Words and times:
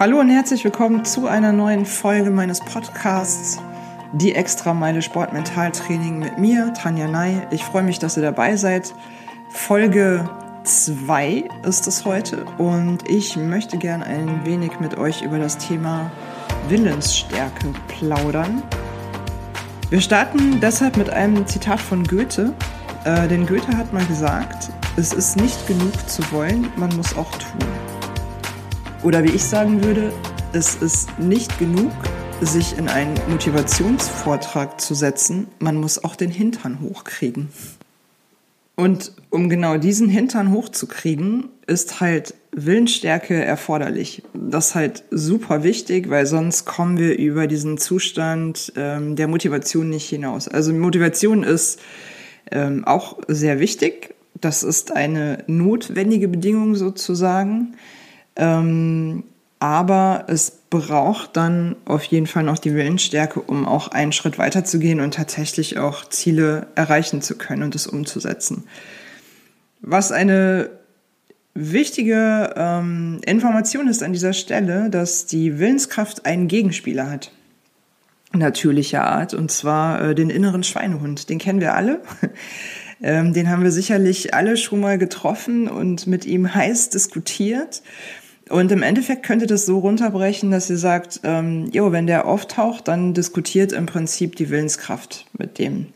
Hallo 0.00 0.18
und 0.18 0.30
herzlich 0.30 0.64
willkommen 0.64 1.04
zu 1.04 1.26
einer 1.26 1.52
neuen 1.52 1.84
Folge 1.84 2.30
meines 2.30 2.60
Podcasts 2.60 3.58
Die 4.12 4.34
Extrameile 4.34 5.02
Sportmentaltraining 5.02 6.18
mit 6.18 6.38
mir, 6.38 6.72
Tanja 6.72 7.06
Ney. 7.06 7.42
Ich 7.50 7.62
freue 7.64 7.82
mich, 7.82 7.98
dass 7.98 8.16
ihr 8.16 8.22
dabei 8.22 8.56
seid. 8.56 8.94
Folge 9.50 10.26
2 10.64 11.50
ist 11.64 11.86
es 11.86 12.06
heute 12.06 12.46
und 12.56 13.10
ich 13.10 13.36
möchte 13.36 13.76
gern 13.76 14.02
ein 14.02 14.46
wenig 14.46 14.80
mit 14.80 14.96
euch 14.96 15.20
über 15.20 15.38
das 15.38 15.58
Thema 15.58 16.10
Willensstärke 16.70 17.66
plaudern. 17.88 18.62
Wir 19.90 20.00
starten 20.00 20.60
deshalb 20.60 20.96
mit 20.96 21.10
einem 21.10 21.46
Zitat 21.46 21.78
von 21.78 22.04
Goethe. 22.04 22.54
Äh, 23.04 23.28
denn 23.28 23.46
Goethe 23.46 23.76
hat 23.76 23.92
mal 23.92 24.06
gesagt, 24.06 24.70
es 24.96 25.12
ist 25.12 25.36
nicht 25.36 25.66
genug 25.66 25.92
zu 26.08 26.22
wollen, 26.32 26.68
man 26.76 26.88
muss 26.96 27.14
auch 27.18 27.30
tun. 27.32 27.89
Oder 29.02 29.24
wie 29.24 29.30
ich 29.30 29.44
sagen 29.44 29.82
würde, 29.82 30.12
es 30.52 30.74
ist 30.74 31.18
nicht 31.18 31.58
genug, 31.58 31.90
sich 32.42 32.76
in 32.76 32.88
einen 32.88 33.14
Motivationsvortrag 33.30 34.78
zu 34.78 34.94
setzen, 34.94 35.46
man 35.58 35.76
muss 35.76 36.04
auch 36.04 36.16
den 36.16 36.30
Hintern 36.30 36.80
hochkriegen. 36.82 37.48
Und 38.76 39.12
um 39.30 39.48
genau 39.48 39.78
diesen 39.78 40.10
Hintern 40.10 40.52
hochzukriegen, 40.52 41.48
ist 41.66 42.00
halt 42.00 42.34
Willensstärke 42.52 43.42
erforderlich. 43.42 44.22
Das 44.34 44.68
ist 44.68 44.74
halt 44.74 45.04
super 45.10 45.62
wichtig, 45.62 46.10
weil 46.10 46.26
sonst 46.26 46.66
kommen 46.66 46.98
wir 46.98 47.16
über 47.16 47.46
diesen 47.46 47.78
Zustand 47.78 48.72
ähm, 48.76 49.16
der 49.16 49.28
Motivation 49.28 49.88
nicht 49.88 50.08
hinaus. 50.08 50.46
Also 50.46 50.74
Motivation 50.74 51.42
ist 51.42 51.80
ähm, 52.50 52.84
auch 52.84 53.18
sehr 53.28 53.60
wichtig. 53.60 54.14
Das 54.40 54.62
ist 54.62 54.92
eine 54.94 55.44
notwendige 55.46 56.28
Bedingung 56.28 56.74
sozusagen. 56.74 57.74
Ähm, 58.36 59.24
aber 59.58 60.24
es 60.28 60.50
braucht 60.70 61.36
dann 61.36 61.76
auf 61.84 62.04
jeden 62.04 62.26
Fall 62.26 62.44
noch 62.44 62.58
die 62.58 62.74
Willensstärke, 62.74 63.40
um 63.40 63.66
auch 63.66 63.88
einen 63.88 64.12
Schritt 64.12 64.38
weiter 64.38 64.64
zu 64.64 64.78
gehen 64.78 65.00
und 65.00 65.14
tatsächlich 65.14 65.78
auch 65.78 66.08
Ziele 66.08 66.68
erreichen 66.76 67.20
zu 67.20 67.36
können 67.36 67.62
und 67.62 67.74
es 67.74 67.86
umzusetzen. 67.86 68.64
Was 69.82 70.12
eine 70.12 70.70
wichtige 71.54 72.54
ähm, 72.56 73.20
Information 73.26 73.88
ist 73.88 74.02
an 74.02 74.12
dieser 74.12 74.32
Stelle, 74.32 74.88
dass 74.88 75.26
die 75.26 75.58
Willenskraft 75.58 76.24
einen 76.24 76.48
Gegenspieler 76.48 77.10
hat. 77.10 77.32
Natürlicher 78.32 79.04
Art, 79.04 79.34
und 79.34 79.50
zwar 79.50 80.02
äh, 80.02 80.14
den 80.14 80.30
inneren 80.30 80.62
Schweinehund. 80.62 81.28
Den 81.28 81.38
kennen 81.38 81.60
wir 81.60 81.74
alle. 81.74 82.00
ähm, 83.02 83.32
den 83.32 83.50
haben 83.50 83.64
wir 83.64 83.72
sicherlich 83.72 84.34
alle 84.34 84.56
schon 84.56 84.80
mal 84.80 84.98
getroffen 84.98 85.68
und 85.68 86.06
mit 86.06 86.24
ihm 86.24 86.54
heiß 86.54 86.90
diskutiert. 86.90 87.82
Und 88.50 88.72
im 88.72 88.82
Endeffekt 88.82 89.22
könnte 89.22 89.46
das 89.46 89.64
so 89.64 89.78
runterbrechen, 89.78 90.50
dass 90.50 90.68
ihr 90.68 90.76
sagt, 90.76 91.20
ähm, 91.22 91.70
jo, 91.72 91.92
wenn 91.92 92.08
der 92.08 92.26
auftaucht, 92.26 92.88
dann 92.88 93.14
diskutiert 93.14 93.72
im 93.72 93.86
Prinzip 93.86 94.34
die 94.34 94.50
Willenskraft 94.50 95.26
mit 95.38 95.58
dem. 95.58 95.86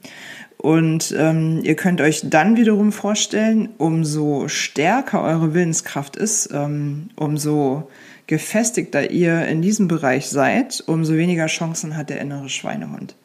Und 0.57 1.15
ähm, 1.19 1.61
ihr 1.65 1.75
könnt 1.75 2.01
euch 2.01 2.23
dann 2.25 2.57
wiederum 2.57 2.93
vorstellen, 2.93 3.71
umso 3.77 4.49
stärker 4.49 5.23
eure 5.23 5.53
Willenskraft 5.53 6.17
ist, 6.17 6.49
ähm, 6.55 7.11
umso 7.17 7.91
gefestigter 8.29 9.11
ihr 9.11 9.47
in 9.47 9.61
diesem 9.61 9.89
Bereich 9.89 10.29
seid, 10.29 10.83
umso 10.87 11.15
weniger 11.15 11.47
Chancen 11.47 11.97
hat 11.97 12.09
der 12.09 12.21
innere 12.21 12.49
Schweinehund. 12.49 13.17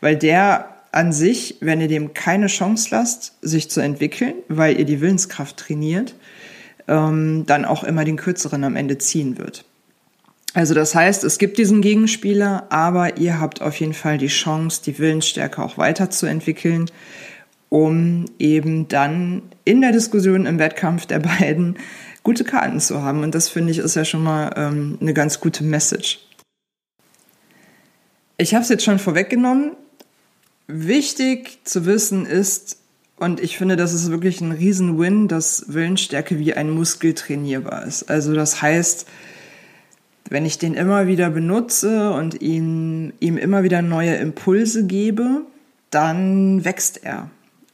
Weil 0.00 0.16
der 0.16 0.76
an 0.92 1.12
sich, 1.12 1.56
wenn 1.60 1.80
ihr 1.80 1.88
dem 1.88 2.14
keine 2.14 2.46
Chance 2.46 2.88
lasst, 2.92 3.34
sich 3.42 3.70
zu 3.70 3.80
entwickeln, 3.80 4.34
weil 4.48 4.78
ihr 4.78 4.86
die 4.86 5.00
Willenskraft 5.00 5.56
trainiert, 5.56 6.14
ähm, 6.88 7.44
dann 7.46 7.64
auch 7.64 7.84
immer 7.84 8.04
den 8.04 8.16
kürzeren 8.16 8.64
am 8.64 8.76
Ende 8.76 8.98
ziehen 8.98 9.38
wird. 9.38 9.64
Also 10.54 10.74
das 10.74 10.94
heißt, 10.94 11.24
es 11.24 11.38
gibt 11.38 11.58
diesen 11.58 11.82
Gegenspieler, 11.82 12.66
aber 12.70 13.18
ihr 13.18 13.38
habt 13.38 13.60
auf 13.60 13.78
jeden 13.78 13.92
Fall 13.92 14.18
die 14.18 14.28
Chance, 14.28 14.82
die 14.84 14.98
Willensstärke 14.98 15.62
auch 15.62 15.78
weiterzuentwickeln, 15.78 16.90
um 17.68 18.24
eben 18.38 18.88
dann 18.88 19.42
in 19.64 19.82
der 19.82 19.92
Diskussion 19.92 20.46
im 20.46 20.58
Wettkampf 20.58 21.06
der 21.06 21.18
beiden 21.20 21.76
gute 22.22 22.44
Karten 22.44 22.80
zu 22.80 23.02
haben. 23.02 23.22
Und 23.22 23.34
das 23.34 23.48
finde 23.48 23.70
ich 23.70 23.78
ist 23.78 23.94
ja 23.94 24.04
schon 24.04 24.22
mal 24.22 24.52
ähm, 24.56 24.98
eine 25.00 25.12
ganz 25.12 25.40
gute 25.40 25.64
Message. 25.64 26.18
Ich 28.38 28.54
habe 28.54 28.62
es 28.62 28.68
jetzt 28.68 28.84
schon 28.84 28.98
vorweggenommen. 28.98 29.72
Wichtig 30.66 31.58
zu 31.64 31.86
wissen 31.86 32.24
ist, 32.24 32.78
und 33.18 33.40
ich 33.40 33.58
finde, 33.58 33.76
das 33.76 33.94
ist 33.94 34.10
wirklich 34.10 34.40
ein 34.40 34.52
Riesen-Win, 34.52 35.26
dass 35.26 35.64
Willensstärke 35.68 36.38
wie 36.38 36.54
ein 36.54 36.70
Muskel 36.70 37.14
trainierbar 37.14 37.84
ist. 37.84 38.08
Also 38.10 38.32
das 38.32 38.62
heißt, 38.62 39.06
wenn 40.30 40.46
ich 40.46 40.58
den 40.58 40.74
immer 40.74 41.06
wieder 41.06 41.30
benutze 41.30 42.12
und 42.12 42.40
ihm, 42.40 43.12
ihm 43.18 43.36
immer 43.36 43.62
wieder 43.62 43.82
neue 43.82 44.14
Impulse 44.16 44.86
gebe, 44.86 45.42
dann 45.90 46.64
wächst 46.64 47.04
er. 47.04 47.30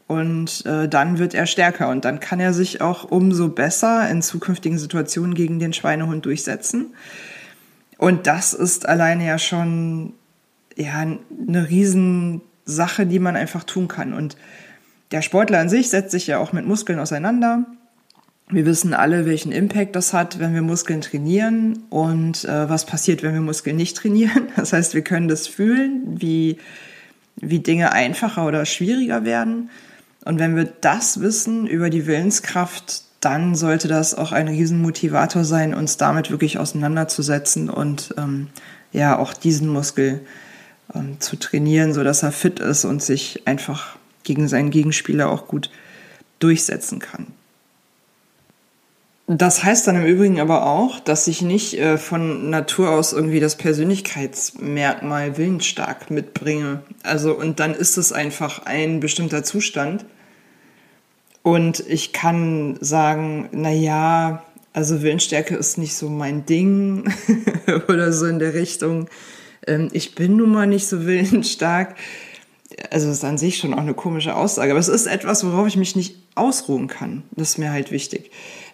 Und 0.07 0.65
äh, 0.67 0.89
dann 0.89 1.19
wird 1.19 1.35
er 1.35 1.47
stärker 1.47 1.89
und 1.89 2.05
dann 2.05 2.21
kann 2.21 2.39
er 2.39 2.53
sich 2.53 2.81
auch 2.81 3.11
umso 3.11 3.49
besser 3.49 4.09
in 4.11 4.23
zukünftigen 4.23 4.79
Situationen 4.79 5.35
gegen 5.35 5.59
den 5.59 5.73
Schweinehund 5.73 6.25
durchsetzen. 6.27 6.95
Und 7.99 8.27
das 8.27 8.53
ist 8.53 8.87
alleine 8.87 9.27
ja 9.27 9.39
schon 9.39 10.13
ja, 10.77 11.07
eine 11.49 11.69
Riesensache, 11.69 13.07
die 13.07 13.19
man 13.19 13.37
einfach 13.37 13.65
tun 13.65 13.89
kann. 13.89 14.13
Und 14.13 14.37
der 15.15 15.23
Sportler 15.23 15.61
an 15.61 15.69
sich 15.69 15.91
setzt 15.91 16.11
sich 16.11 16.27
ja 16.27 16.39
auch 16.39 16.53
mit 16.53 16.67
Muskeln 16.67 16.99
auseinander. 16.99 17.67
Wir 18.49 18.67
wissen 18.67 18.95
alle, 18.95 19.27
welchen 19.27 19.53
Impact 19.53 19.95
das 19.95 20.13
hat, 20.13 20.41
wenn 20.41 20.55
wir 20.55 20.61
Muskeln 20.61 21.03
trainieren 21.03 21.85
und 21.89 22.45
äh, 22.45 22.69
was 22.69 22.85
passiert, 22.85 23.23
wenn 23.23 23.33
wir 23.33 23.41
Muskeln 23.41 23.77
nicht 23.77 23.97
trainieren. 23.97 24.49
Das 24.57 24.73
heißt, 24.73 24.93
wir 24.93 25.03
können 25.03 25.29
das 25.29 25.47
fühlen, 25.47 26.21
wie, 26.21 26.59
wie 27.37 27.61
Dinge 27.61 27.93
einfacher 27.93 28.45
oder 28.45 28.67
schwieriger 28.67 29.25
werden. 29.25 29.71
Und 30.25 30.41
wenn 30.41 30.57
wir 30.57 30.65
das 30.65 31.21
wissen 31.21 31.69
über 31.69 31.91
die 31.91 32.09
Willenskraft, 32.09 33.03
dann 33.21 33.55
sollte 33.55 33.87
das 33.87 34.17
auch 34.17 34.33
ein 34.33 34.49
Riesenmotivator 34.49 35.45
sein, 35.45 35.75
uns 35.75 35.97
damit 35.97 36.33
wirklich 36.33 36.59
auseinanderzusetzen 36.59 37.71
und 37.71 38.13
ähm, 38.19 38.49
ja 38.91 39.17
auch 39.17 39.33
diesen 39.33 39.69
Muskel 39.69 40.27
ähm, 40.93 41.21
zu 41.21 41.37
trainieren, 41.37 41.95
so 41.95 42.03
dass 42.03 42.25
er 42.25 42.33
fit 42.33 42.59
ist 42.59 42.85
und 42.85 43.01
sich 43.01 43.47
einfach 43.47 43.97
gegen 44.25 44.49
seinen 44.49 44.71
Gegenspieler 44.71 45.31
auch 45.31 45.47
gut 45.47 45.71
durchsetzen 46.39 46.99
kann. 46.99 47.27
Das 49.27 49.65
heißt 49.65 49.87
dann 49.87 49.97
im 49.97 50.05
Übrigen 50.05 50.39
aber 50.39 50.67
auch, 50.67 51.01
dass 51.01 51.29
ich 51.29 51.41
nicht 51.41 51.79
äh, 51.79 51.97
von 51.97 52.51
Natur 52.51 52.91
aus 52.91 53.15
irgendwie 53.15 53.41
das 53.41 53.57
Persönlichkeitsmerkmal 53.57 55.39
willensstark 55.39 56.11
mitbringe. 56.11 56.83
Also, 57.03 57.33
und 57.35 57.59
dann 57.59 57.75
ist 57.75 57.97
es 57.97 58.13
einfach 58.13 58.67
ein 58.67 59.01
bestimmter 59.01 59.43
Zustand. 59.43 60.05
Und 61.43 61.85
ich 61.89 62.13
kann 62.13 62.77
sagen, 62.81 63.49
na 63.53 63.71
ja, 63.71 64.43
also 64.75 65.01
Willensstärke 65.01 65.55
ist 65.55 65.79
nicht 65.79 65.95
so 65.95 66.11
mein 66.11 66.45
Ding 66.45 67.11
oder 67.89 68.13
so 68.13 68.27
in 68.27 68.39
der 68.39 68.53
Richtung. 68.53 69.09
Ähm, 69.67 69.89
ich 69.93 70.15
bin 70.15 70.37
nun 70.37 70.53
mal 70.53 70.67
nicht 70.67 70.87
so 70.87 71.07
willensstark 71.07 71.95
also 72.91 73.11
ist 73.11 73.25
an 73.25 73.39
sich 73.39 73.59
schon 73.59 73.75
auch 73.75 73.79
eine 73.79 73.95
komische 73.95 74.35
Aussage, 74.35 74.73
aber 74.73 74.81
es 74.81 74.89
ist 74.89 75.07
etwas, 75.07 75.45
worauf 75.45 75.67
ich 75.67 75.77
mich 75.77 75.97
nicht 75.97 76.17
ausruhen 76.35 76.89
kann. 76.89 77.23
Das 77.33 77.51
ist 77.51 77.59
mir 77.59 77.71
halt 77.71 77.91
wichtig. 77.91 78.31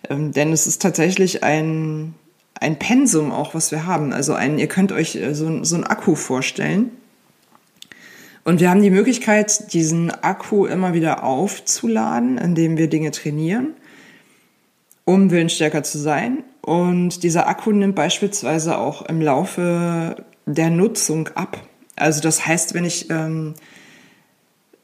Ähm, 0.09 0.33
denn 0.33 0.53
es 0.53 0.67
ist 0.67 0.83
tatsächlich 0.83 1.43
ein, 1.45 2.15
ein 2.55 2.79
Pensum 2.79 3.33
auch, 3.33 3.55
was 3.55 3.71
wir 3.71 3.87
haben. 3.87 4.13
Also 4.13 4.35
ein, 4.35 4.59
ihr 4.59 4.69
könnt 4.69 4.93
euch 4.93 5.17
äh, 5.17 5.35
so, 5.35 5.65
so 5.65 5.77
ein 5.77 5.85
Akku 5.85 6.15
vorstellen. 6.15 6.91
Und 8.45 8.61
wir 8.61 8.71
haben 8.71 8.83
die 8.83 8.91
Möglichkeit, 8.91 9.73
diesen 9.73 10.11
Akku 10.11 10.65
immer 10.67 10.95
wieder 10.95 11.25
aufzuladen, 11.25 12.39
indem 12.39 12.79
wir 12.79 12.89
Dinge 12.89 13.11
trainieren, 13.11 13.75
um 15.05 15.31
willensstärker 15.31 15.83
zu 15.83 15.99
sein. 15.99 16.43
Und 16.63 17.23
dieser 17.23 17.49
Akku 17.49 17.71
nimmt 17.71 17.97
beispielsweise 17.97 18.79
auch 18.79 19.03
im 19.03 19.21
Laufe 19.21 20.25
der 20.47 20.71
Nutzung 20.71 21.29
ab. 21.35 21.61
Also 21.97 22.23
das 22.23 22.47
heißt, 22.47 22.73
wenn 22.73 22.85
ich 22.85 23.11
ähm, 23.11 23.55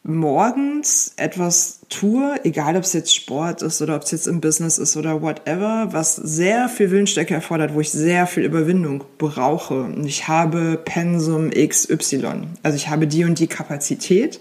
morgens 0.06 1.12
etwas 1.16 1.80
tue, 1.88 2.38
egal 2.44 2.76
ob 2.76 2.84
es 2.84 2.92
jetzt 2.92 3.14
Sport 3.14 3.62
ist 3.62 3.82
oder 3.82 3.96
ob 3.96 4.02
es 4.02 4.12
jetzt 4.12 4.26
im 4.26 4.40
Business 4.40 4.78
ist 4.78 4.96
oder 4.96 5.20
whatever, 5.20 5.88
was 5.90 6.16
sehr 6.16 6.68
viel 6.68 6.90
Willensstärke 6.90 7.34
erfordert, 7.34 7.74
wo 7.74 7.80
ich 7.80 7.90
sehr 7.90 8.26
viel 8.26 8.44
Überwindung 8.44 9.04
brauche. 9.18 9.82
Und 9.82 10.06
ich 10.06 10.28
habe 10.28 10.80
Pensum 10.84 11.50
XY, 11.50 12.48
also 12.62 12.76
ich 12.76 12.88
habe 12.88 13.06
die 13.06 13.24
und 13.24 13.38
die 13.38 13.48
Kapazität, 13.48 14.40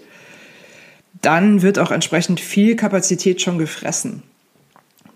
dann 1.20 1.62
wird 1.62 1.78
auch 1.78 1.90
entsprechend 1.90 2.40
viel 2.40 2.76
Kapazität 2.76 3.40
schon 3.40 3.58
gefressen. 3.58 4.22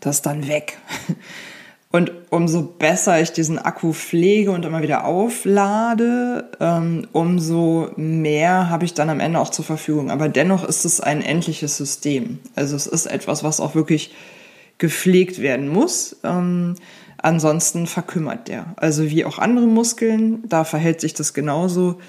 Das 0.01 0.23
dann 0.23 0.49
weg. 0.49 0.79
Und 1.93 2.13
umso 2.31 2.63
besser 2.63 3.21
ich 3.21 3.33
diesen 3.33 3.59
Akku 3.59 3.93
pflege 3.93 4.53
und 4.53 4.65
immer 4.65 4.83
wieder 4.83 5.05
auflade, 5.05 6.49
ähm, 6.61 7.09
umso 7.13 7.91
mehr 7.97 8.71
habe 8.71 8.85
ich 8.85 8.95
dann 8.95 9.11
am 9.11 9.19
Ende 9.19 9.41
auch 9.41 9.51
zur 9.51 9.65
Verfügung. 9.65 10.11
Aber 10.11 10.29
dennoch 10.29 10.65
ist 10.65 10.85
es 10.85 11.01
ein 11.01 11.21
endliches 11.21 11.77
System. 11.77 12.39
Also 12.55 12.77
es 12.77 12.87
ist 12.87 13.07
etwas, 13.07 13.43
was 13.43 13.59
auch 13.59 13.75
wirklich 13.75 14.15
gepflegt 14.79 15.41
werden 15.41 15.69
muss. 15.69 16.17
Ähm, 16.23 16.77
Ansonsten 17.23 17.87
verkümmert 17.87 18.49
der. 18.49 18.75
Also 18.77 19.11
wie 19.11 19.25
auch 19.25 19.39
andere 19.39 19.67
Muskeln, 19.67 20.43
da 20.49 20.65
verhält 20.65 21.01
sich 21.01 21.15
das 21.15 21.35
genauso. 21.35 22.01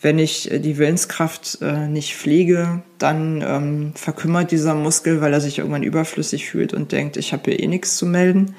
Wenn 0.00 0.18
ich 0.18 0.50
äh, 0.50 0.60
die 0.60 0.78
Willenskraft 0.78 1.58
äh, 1.62 1.88
nicht 1.88 2.14
pflege, 2.14 2.82
dann 2.98 3.42
ähm, 3.44 3.92
verkümmert 3.94 4.50
dieser 4.50 4.74
Muskel, 4.74 5.20
weil 5.20 5.32
er 5.32 5.40
sich 5.40 5.58
irgendwann 5.58 5.82
überflüssig 5.82 6.48
fühlt 6.48 6.74
und 6.74 6.92
denkt, 6.92 7.16
ich 7.16 7.32
habe 7.32 7.50
hier 7.50 7.60
eh 7.60 7.66
nichts 7.66 7.96
zu 7.96 8.06
melden. 8.06 8.54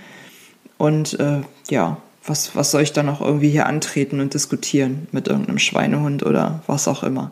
Und 0.84 1.18
äh, 1.18 1.40
ja, 1.70 1.96
was, 2.26 2.58
was 2.58 2.72
soll 2.72 2.82
ich 2.82 2.92
dann 2.92 3.06
noch 3.06 3.22
irgendwie 3.22 3.50
hier 3.50 3.68
antreten 3.68 4.20
und 4.20 4.34
diskutieren 4.34 5.08
mit 5.14 5.30
irgendeinem 5.30 5.58
Schweinehund 5.58 6.24
oder 6.24 6.62
was 6.68 6.90
auch 6.90 7.04
immer. 7.04 7.32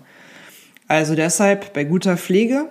Also 0.87 1.15
deshalb 1.15 1.73
bei 1.73 1.83
guter 1.83 2.15
Pflege 2.15 2.69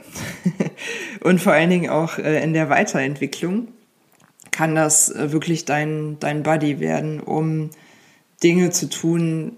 und 1.21 1.39
vor 1.39 1.53
allen 1.53 1.69
Dingen 1.69 1.91
auch 1.91 2.17
äh, 2.17 2.43
in 2.43 2.55
der 2.55 2.71
Weiterentwicklung 2.71 3.69
kann 4.53 4.75
das 4.75 5.11
äh, 5.11 5.33
wirklich 5.33 5.67
dein, 5.67 6.17
dein 6.19 6.43
Buddy 6.43 6.81
werden, 6.81 7.21
um 7.21 7.69
Dinge 8.43 8.71
zu 8.71 8.89
tun, 8.89 9.53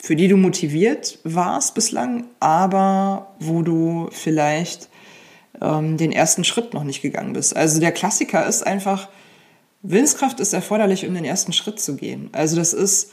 für 0.00 0.16
die 0.16 0.26
du 0.26 0.36
motiviert 0.36 1.20
warst 1.22 1.76
bislang, 1.76 2.24
aber 2.40 3.28
wo 3.38 3.62
du 3.62 4.08
vielleicht 4.10 4.88
ähm, 5.62 5.96
den 5.98 6.10
ersten 6.10 6.42
Schritt 6.42 6.74
noch 6.74 6.82
nicht 6.82 7.00
gegangen 7.00 7.34
bist. 7.34 7.56
Also 7.56 7.78
der 7.78 7.92
Klassiker 7.92 8.44
ist 8.44 8.66
einfach, 8.66 9.08
Willenskraft 9.82 10.40
ist 10.40 10.52
erforderlich, 10.52 11.06
um 11.06 11.14
den 11.14 11.24
ersten 11.24 11.52
Schritt 11.52 11.80
zu 11.80 11.96
gehen. 11.96 12.30
Also 12.32 12.56
das 12.56 12.72
ist 12.72 13.12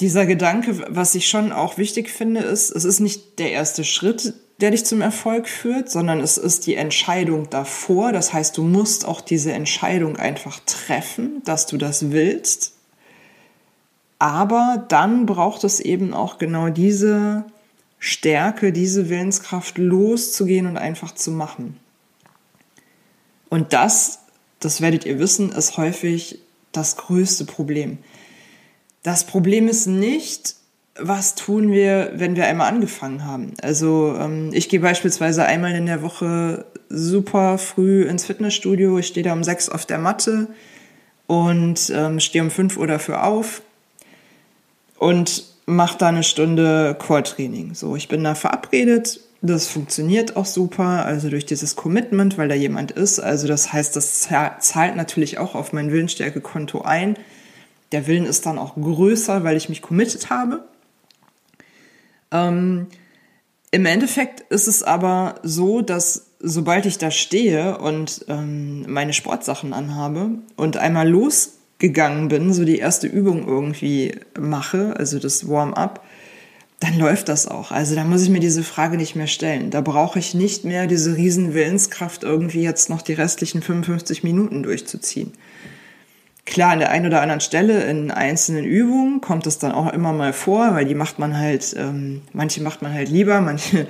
dieser 0.00 0.24
Gedanke, 0.24 0.84
was 0.88 1.14
ich 1.14 1.28
schon 1.28 1.52
auch 1.52 1.76
wichtig 1.76 2.08
finde, 2.08 2.40
ist, 2.40 2.70
es 2.70 2.84
ist 2.84 3.00
nicht 3.00 3.38
der 3.38 3.52
erste 3.52 3.84
Schritt, 3.84 4.34
der 4.60 4.70
dich 4.70 4.84
zum 4.84 5.00
Erfolg 5.02 5.48
führt, 5.48 5.90
sondern 5.90 6.20
es 6.20 6.38
ist 6.38 6.66
die 6.66 6.74
Entscheidung 6.74 7.50
davor. 7.50 8.12
Das 8.12 8.32
heißt, 8.32 8.56
du 8.56 8.62
musst 8.62 9.06
auch 9.06 9.20
diese 9.20 9.52
Entscheidung 9.52 10.16
einfach 10.16 10.60
treffen, 10.66 11.42
dass 11.44 11.66
du 11.66 11.76
das 11.76 12.10
willst. 12.10 12.74
Aber 14.18 14.84
dann 14.88 15.26
braucht 15.26 15.64
es 15.64 15.80
eben 15.80 16.12
auch 16.12 16.38
genau 16.38 16.68
diese 16.68 17.44
Stärke, 17.98 18.72
diese 18.72 19.08
Willenskraft 19.08 19.78
loszugehen 19.78 20.66
und 20.66 20.76
einfach 20.76 21.14
zu 21.14 21.30
machen. 21.30 21.78
Und 23.48 23.72
das, 23.72 24.20
das 24.60 24.80
werdet 24.80 25.04
ihr 25.06 25.18
wissen, 25.18 25.50
ist 25.52 25.76
häufig 25.76 26.38
das 26.72 26.96
größte 26.96 27.44
Problem. 27.44 27.98
Das 29.02 29.24
Problem 29.24 29.66
ist 29.66 29.86
nicht, 29.86 30.54
was 30.98 31.34
tun 31.34 31.72
wir, 31.72 32.12
wenn 32.14 32.36
wir 32.36 32.46
einmal 32.46 32.68
angefangen 32.68 33.24
haben? 33.24 33.54
Also 33.62 34.14
ähm, 34.18 34.50
ich 34.52 34.68
gehe 34.68 34.80
beispielsweise 34.80 35.44
einmal 35.44 35.74
in 35.74 35.86
der 35.86 36.02
Woche 36.02 36.66
super 36.88 37.58
früh 37.58 38.02
ins 38.02 38.26
Fitnessstudio. 38.26 38.98
Ich 38.98 39.06
stehe 39.06 39.24
da 39.24 39.32
um 39.32 39.44
sechs 39.44 39.68
auf 39.68 39.86
der 39.86 39.98
Matte 39.98 40.48
und 41.26 41.90
ähm, 41.94 42.20
stehe 42.20 42.44
um 42.44 42.50
fünf 42.50 42.76
Uhr 42.76 42.86
dafür 42.86 43.24
auf 43.24 43.62
und 44.98 45.44
mache 45.64 45.96
da 45.98 46.08
eine 46.08 46.22
Stunde 46.24 46.96
Core-Training. 46.98 47.74
So, 47.74 47.96
ich 47.96 48.08
bin 48.08 48.24
da 48.24 48.34
verabredet. 48.34 49.20
Das 49.42 49.68
funktioniert 49.68 50.36
auch 50.36 50.44
super, 50.44 51.06
also 51.06 51.30
durch 51.30 51.46
dieses 51.46 51.74
Commitment, 51.74 52.36
weil 52.36 52.48
da 52.48 52.54
jemand 52.54 52.90
ist. 52.92 53.20
Also 53.20 53.48
das 53.48 53.72
heißt, 53.72 53.96
das 53.96 54.28
zahlt 54.60 54.96
natürlich 54.96 55.38
auch 55.38 55.54
auf 55.54 55.72
mein 55.72 55.90
Willensstärke-Konto 55.90 56.82
ein. 56.82 57.16
Der 57.92 58.06
Willen 58.06 58.26
ist 58.26 58.44
dann 58.44 58.58
auch 58.58 58.74
größer, 58.74 59.42
weil 59.42 59.56
ich 59.56 59.68
mich 59.68 59.80
committed 59.80 60.28
habe. 60.28 60.64
Ähm, 62.30 62.88
Im 63.70 63.86
Endeffekt 63.86 64.40
ist 64.52 64.68
es 64.68 64.82
aber 64.82 65.36
so, 65.42 65.80
dass 65.80 66.26
sobald 66.38 66.86
ich 66.86 66.98
da 66.98 67.10
stehe 67.10 67.78
und 67.78 68.24
ähm, 68.28 68.84
meine 68.88 69.12
Sportsachen 69.12 69.72
anhabe 69.72 70.30
und 70.56 70.76
einmal 70.76 71.08
losgegangen 71.08 72.28
bin, 72.28 72.52
so 72.52 72.64
die 72.64 72.78
erste 72.78 73.06
Übung 73.06 73.46
irgendwie 73.46 74.16
mache, 74.38 74.94
also 74.96 75.18
das 75.18 75.48
Warm-up, 75.48 76.02
dann 76.80 76.98
läuft 76.98 77.28
das 77.28 77.46
auch. 77.46 77.70
Also 77.70 77.94
da 77.94 78.04
muss 78.04 78.22
ich 78.22 78.30
mir 78.30 78.40
diese 78.40 78.64
Frage 78.64 78.96
nicht 78.96 79.14
mehr 79.14 79.26
stellen. 79.26 79.70
Da 79.70 79.82
brauche 79.82 80.18
ich 80.18 80.34
nicht 80.34 80.64
mehr 80.64 80.86
diese 80.86 81.14
riesen 81.14 81.52
Willenskraft, 81.52 82.24
irgendwie 82.24 82.62
jetzt 82.62 82.88
noch 82.88 83.02
die 83.02 83.12
restlichen 83.12 83.60
55 83.60 84.24
Minuten 84.24 84.62
durchzuziehen. 84.62 85.32
Klar, 86.46 86.72
an 86.72 86.78
der 86.78 86.90
einen 86.90 87.06
oder 87.06 87.20
anderen 87.20 87.42
Stelle 87.42 87.84
in 87.84 88.10
einzelnen 88.10 88.64
Übungen 88.64 89.20
kommt 89.20 89.46
es 89.46 89.58
dann 89.58 89.72
auch 89.72 89.92
immer 89.92 90.14
mal 90.14 90.32
vor, 90.32 90.74
weil 90.74 90.86
die 90.86 90.94
macht 90.94 91.18
man 91.18 91.36
halt, 91.36 91.76
ähm, 91.78 92.22
manche 92.32 92.62
macht 92.62 92.80
man 92.80 92.94
halt 92.94 93.10
lieber, 93.10 93.40
manche 93.42 93.86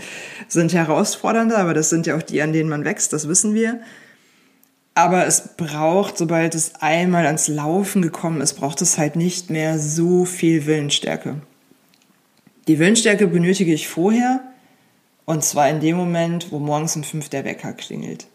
sind 0.49 0.73
herausfordernder, 0.73 1.59
aber 1.59 1.75
das 1.75 1.91
sind 1.91 2.09
ja 2.09 2.17
auch 2.17 2.23
die, 2.23 2.43
an 2.43 2.53
denen 2.53 2.69
man 2.69 2.85
wächst, 2.85 3.13
das 3.13 3.29
wissen 3.29 3.55
wir. 3.55 3.81
Aber 4.95 5.27
es 5.27 5.51
braucht, 5.57 6.19
sobald 6.19 6.57
es 6.57 6.75
einmal 6.81 7.25
ans 7.25 7.47
Laufen 7.47 8.03
gekommen 8.03 8.41
ist, 8.41 8.55
braucht 8.55 8.83
es 8.83 8.99
halt 8.99 9.15
nicht 9.15 9.49
mehr 9.49 9.79
so 9.79 10.25
viel 10.25 10.67
Willensstärke. 10.67 11.37
Die 12.71 12.79
Willensstärke 12.79 13.27
benötige 13.27 13.75
ich 13.75 13.89
vorher, 13.89 14.45
und 15.25 15.43
zwar 15.43 15.69
in 15.69 15.81
dem 15.81 15.97
Moment, 15.97 16.53
wo 16.53 16.61
morgens 16.61 16.95
um 16.95 17.03
fünf 17.03 17.29
der 17.29 17.45
Wecker 17.45 17.73
klingelt. 17.73 18.29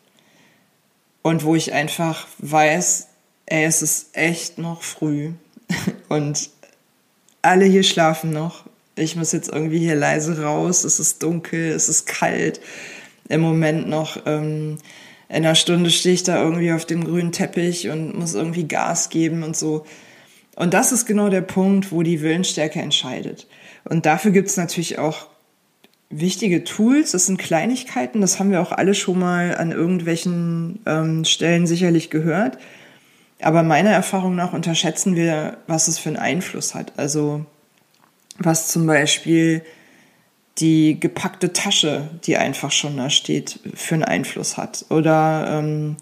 Und 1.22 1.46
wo 1.46 1.56
ich 1.56 1.72
einfach 1.72 2.28
weiß, 2.40 3.08
ey, 3.46 3.64
es 3.64 3.82
ist 3.82 4.10
echt 4.12 4.58
noch 4.58 4.82
früh 4.82 5.32
und 6.10 6.50
alle 7.44 7.64
hier 7.64 7.84
schlafen 7.84 8.32
noch. 8.32 8.66
Ich 8.98 9.16
muss 9.16 9.32
jetzt 9.32 9.48
irgendwie 9.48 9.80
hier 9.80 9.96
leise 9.96 10.44
raus. 10.44 10.84
Es 10.84 11.00
ist 11.00 11.24
dunkel, 11.24 11.70
es 11.70 11.88
ist 11.88 12.06
kalt. 12.06 12.60
Im 13.30 13.40
Moment 13.40 13.88
noch 13.88 14.18
ähm, 14.26 14.80
in 15.30 15.36
einer 15.36 15.56
Stunde 15.56 15.92
stehe 15.92 16.16
ich 16.16 16.24
da 16.24 16.44
irgendwie 16.44 16.74
auf 16.74 16.84
dem 16.84 17.06
grünen 17.06 17.32
Teppich 17.32 17.88
und 17.88 18.20
muss 18.20 18.34
irgendwie 18.34 18.68
Gas 18.68 19.08
geben 19.08 19.44
und 19.44 19.56
so. 19.56 19.86
Und 20.58 20.74
das 20.74 20.92
ist 20.92 21.06
genau 21.06 21.30
der 21.30 21.40
Punkt, 21.40 21.94
wo 21.94 22.04
die 22.04 22.20
Willensstärke 22.20 22.82
entscheidet. 22.82 23.48
Und 23.88 24.06
dafür 24.06 24.32
gibt 24.32 24.50
es 24.50 24.58
natürlich 24.58 25.00
auch 25.00 25.28
wichtige 26.10 26.64
Tools. 26.64 27.12
Das 27.12 27.26
sind 27.26 27.38
Kleinigkeiten. 27.38 28.22
Das 28.22 28.40
haben 28.40 28.52
wir 28.52 28.62
auch 28.62 28.72
alle 28.72 28.94
schon 28.94 29.20
mal 29.20 29.56
an 29.56 29.72
irgendwelchen 29.72 30.80
ähm, 30.86 31.26
Stellen 31.26 31.68
sicherlich 31.68 32.10
gehört. 32.10 32.58
Aber 33.42 33.64
meiner 33.64 33.92
Erfahrung 33.92 34.36
nach 34.36 34.54
unterschätzen 34.54 35.16
wir, 35.16 35.58
was 35.68 35.88
es 35.88 36.00
für 36.00 36.10
einen 36.10 36.18
Einfluss 36.18 36.74
hat. 36.74 36.94
Also 36.98 37.46
was 38.38 38.70
zum 38.70 38.86
Beispiel 38.88 39.64
die 40.58 41.00
gepackte 41.00 41.54
Tasche, 41.54 42.10
die 42.26 42.38
einfach 42.38 42.72
schon 42.72 42.98
da 42.98 43.10
steht, 43.10 43.60
für 43.74 43.96
einen 43.96 44.04
Einfluss 44.04 44.58
hat. 44.58 44.86
Oder 44.90 45.60
ähm, 45.60 45.98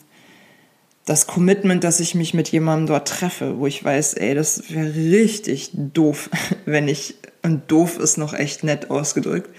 das 1.06 1.28
Commitment, 1.28 1.84
dass 1.84 2.00
ich 2.00 2.16
mich 2.16 2.34
mit 2.34 2.50
jemandem 2.50 2.88
dort 2.88 3.08
treffe, 3.08 3.60
wo 3.60 3.68
ich 3.68 3.84
weiß, 3.84 4.14
ey, 4.14 4.36
das 4.36 4.70
wäre 4.70 4.94
richtig 4.94 5.72
doof, 5.74 6.30
wenn 6.66 6.88
ich, 6.88 7.16
und 7.44 7.72
doof 7.72 8.00
ist 8.00 8.18
noch 8.18 8.34
echt 8.34 8.64
nett 8.64 8.90
ausgedrückt, 8.90 9.50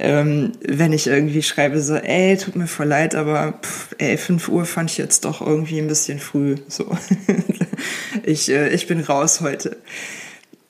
ähm, 0.00 0.52
wenn 0.60 0.92
ich 0.92 1.08
irgendwie 1.08 1.42
schreibe 1.42 1.80
so, 1.80 1.96
ey, 1.96 2.36
tut 2.36 2.54
mir 2.54 2.68
voll 2.68 2.86
leid, 2.86 3.14
aber 3.14 3.58
pff, 3.60 3.94
ey, 3.98 4.16
5 4.16 4.48
Uhr 4.48 4.64
fand 4.64 4.90
ich 4.90 4.98
jetzt 4.98 5.24
doch 5.24 5.40
irgendwie 5.40 5.80
ein 5.80 5.88
bisschen 5.88 6.20
früh. 6.20 6.56
So. 6.68 6.96
ich, 8.22 8.48
äh, 8.48 8.68
ich 8.68 8.86
bin 8.86 9.00
raus 9.00 9.40
heute. 9.40 9.76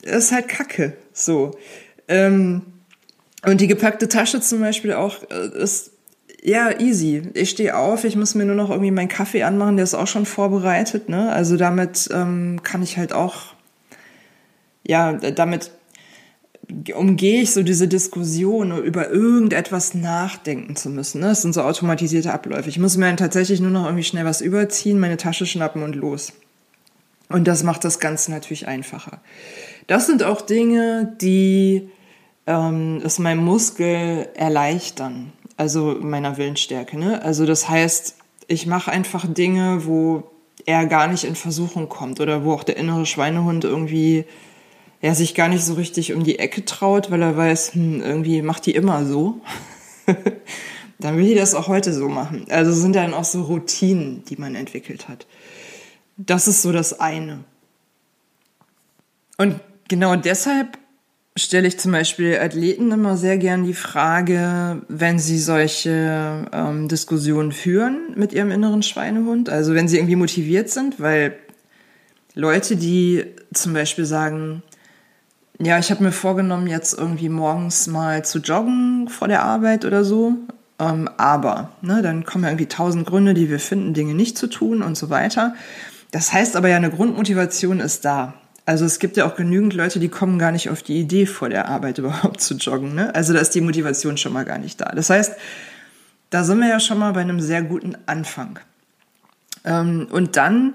Das 0.03 0.25
ist 0.25 0.33
halt 0.33 0.49
Kacke. 0.49 0.95
So. 1.12 1.59
Ähm, 2.09 2.62
und 3.45 3.61
die 3.61 3.67
gepackte 3.67 4.09
Tasche 4.09 4.41
zum 4.41 4.61
Beispiel 4.61 4.95
auch 4.95 5.19
äh, 5.31 5.62
ist 5.62 5.91
ja 6.43 6.81
easy. 6.81 7.23
Ich 7.35 7.50
stehe 7.50 7.77
auf, 7.77 8.05
ich 8.05 8.17
muss 8.17 8.35
mir 8.35 8.47
nur 8.47 8.57
noch 8.57 8.71
irgendwie 8.71 8.91
meinen 8.91 9.09
Kaffee 9.09 9.43
anmachen, 9.43 9.77
der 9.77 9.85
ist 9.85 9.95
auch 9.95 10.07
schon 10.07 10.25
vorbereitet. 10.25 11.11
Ne? 11.11 11.31
Also 11.31 11.59
damit 11.59 12.09
ähm, 12.12 12.61
kann 12.62 12.83
ich 12.83 12.97
halt 12.97 13.12
auch, 13.12 13.55
ja, 14.87 15.12
damit 15.12 15.73
umgehe 16.95 17.43
ich 17.43 17.53
so 17.53 17.63
diese 17.63 17.89
Diskussion 17.89 18.77
über 18.85 19.11
irgendetwas 19.11 19.95
nachdenken 19.95 20.77
zu 20.77 20.91
müssen. 20.91 21.21
Ne? 21.21 21.29
Das 21.29 21.43
sind 21.43 21.55
so 21.55 21.63
automatisierte 21.63 22.33
Abläufe. 22.33 22.69
Ich 22.69 22.79
muss 22.79 22.97
mir 22.97 23.07
dann 23.07 23.17
tatsächlich 23.17 23.61
nur 23.61 23.71
noch 23.71 23.85
irgendwie 23.85 24.05
schnell 24.05 24.25
was 24.25 24.41
überziehen, 24.41 25.01
meine 25.01 25.17
Tasche 25.17 25.47
schnappen 25.47 25.83
und 25.83 25.97
los. 25.97 26.33
Und 27.29 27.49
das 27.49 27.63
macht 27.63 27.85
das 27.85 28.01
Ganze 28.01 28.31
natürlich 28.31 28.69
einfacher. 28.69 29.21
Das 29.87 30.07
sind 30.07 30.23
auch 30.23 30.41
Dinge, 30.41 31.17
die 31.21 31.89
ähm, 32.47 33.01
es 33.05 33.19
meinem 33.19 33.45
Muskel 33.45 34.29
erleichtern, 34.35 35.33
also 35.57 35.97
meiner 36.01 36.37
Willensstärke. 36.37 36.99
Ne? 36.99 37.23
Also 37.23 37.47
das 37.47 37.69
heißt, 37.69 38.17
ich 38.47 38.67
mache 38.67 38.91
einfach 38.91 39.27
Dinge, 39.27 39.87
wo 39.87 40.25
er 40.67 40.87
gar 40.87 41.07
nicht 41.07 41.25
in 41.25 41.35
Versuchung 41.35 41.89
kommt 41.89 42.21
oder 42.21 42.45
wo 42.45 42.53
auch 42.53 42.65
der 42.65 42.77
innere 42.77 43.07
Schweinehund 43.07 43.65
irgendwie 43.65 44.25
er 45.00 45.14
sich 45.14 45.35
gar 45.35 45.49
nicht 45.49 45.64
so 45.64 45.75
richtig 45.75 46.12
um 46.12 46.25
die 46.25 46.38
Ecke 46.38 46.64
traut, 46.64 47.11
weil 47.11 47.23
er 47.23 47.37
weiß, 47.37 47.75
hm, 47.75 48.02
irgendwie 48.02 48.43
macht 48.43 48.67
die 48.67 48.75
immer 48.75 49.05
so. 49.05 49.40
dann 50.99 51.17
will 51.17 51.26
die 51.26 51.35
das 51.35 51.55
auch 51.55 51.69
heute 51.69 51.93
so 51.93 52.09
machen. 52.09 52.47
Also 52.50 52.73
sind 52.73 52.97
dann 52.97 53.14
auch 53.14 53.25
so 53.25 53.43
Routinen, 53.43 54.25
die 54.25 54.37
man 54.37 54.55
entwickelt 54.55 55.09
hat. 55.09 55.26
Das 56.17 56.49
ist 56.49 56.62
so 56.62 56.73
das 56.73 56.99
eine. 56.99 57.45
Und 59.37 59.61
genau 59.87 60.17
deshalb 60.17 60.78
stelle 61.37 61.69
ich 61.69 61.78
zum 61.78 61.93
Beispiel 61.93 62.38
Athleten 62.38 62.90
immer 62.90 63.17
sehr 63.17 63.38
gern 63.38 63.64
die 63.64 63.75
Frage, 63.75 64.83
wenn 64.88 65.21
sie 65.21 65.38
solche 65.38 66.47
ähm, 66.52 66.88
Diskussionen 66.88 67.52
führen 67.52 68.14
mit 68.17 68.33
ihrem 68.33 68.50
inneren 68.50 68.83
Schweinehund, 68.83 69.49
also 69.49 69.75
wenn 69.75 69.87
sie 69.87 69.99
irgendwie 69.99 70.17
motiviert 70.17 70.69
sind, 70.69 70.99
weil 70.99 71.37
Leute, 72.35 72.75
die 72.75 73.25
zum 73.52 73.73
Beispiel 73.73 74.05
sagen, 74.05 74.64
ja, 75.61 75.79
ich 75.79 75.91
habe 75.91 76.05
mir 76.05 76.12
vorgenommen, 76.12 76.67
jetzt 76.69 76.97
irgendwie 76.97 77.29
morgens 77.29 77.87
mal 77.88 78.25
zu 78.25 78.38
joggen 78.38 79.09
vor 79.09 79.27
der 79.29 79.43
Arbeit 79.43 79.85
oder 79.85 80.05
so. 80.05 80.35
Ähm, 80.79 81.11
aber, 81.17 81.73
ne, 81.83 82.00
dann 82.03 82.25
kommen 82.25 82.45
ja 82.45 82.50
irgendwie 82.50 82.67
tausend 82.67 83.07
Gründe, 83.07 83.35
die 83.35 83.50
wir 83.50 83.59
finden, 83.59 83.95
Dinge 83.95 84.15
nicht 84.15 84.38
zu 84.38 84.47
tun 84.47 84.83
und 84.83 84.97
so 84.97 85.11
weiter. 85.11 85.55
Das 86.12 86.33
heißt 86.33 86.57
aber 86.57 86.69
ja, 86.69 86.77
eine 86.77 86.91
Grundmotivation 86.91 87.81
ist 87.81 88.05
da. 88.05 88.35
Also 88.65 88.85
es 88.85 88.99
gibt 88.99 89.17
ja 89.17 89.27
auch 89.27 89.35
genügend 89.35 89.75
Leute, 89.75 89.99
die 89.99 90.09
kommen 90.09 90.38
gar 90.38 90.53
nicht 90.53 90.71
auf 90.71 90.83
die 90.83 91.00
Idee, 91.00 91.27
vor 91.27 91.49
der 91.49 91.69
Arbeit 91.69 91.99
überhaupt 91.99 92.41
zu 92.41 92.55
joggen. 92.55 92.95
Ne? 92.95 93.15
Also 93.15 93.33
da 93.33 93.41
ist 93.41 93.55
die 93.55 93.61
Motivation 93.61 94.17
schon 94.17 94.33
mal 94.33 94.45
gar 94.45 94.59
nicht 94.59 94.81
da. 94.81 94.93
Das 94.95 95.11
heißt, 95.11 95.35
da 96.31 96.45
sind 96.45 96.61
wir 96.61 96.69
ja 96.69 96.79
schon 96.79 96.99
mal 96.99 97.12
bei 97.12 97.23
einem 97.23 97.41
sehr 97.41 97.62
guten 97.62 97.97
Anfang. 98.07 98.61
Ähm, 99.65 100.07
und 100.11 100.37
dann 100.37 100.75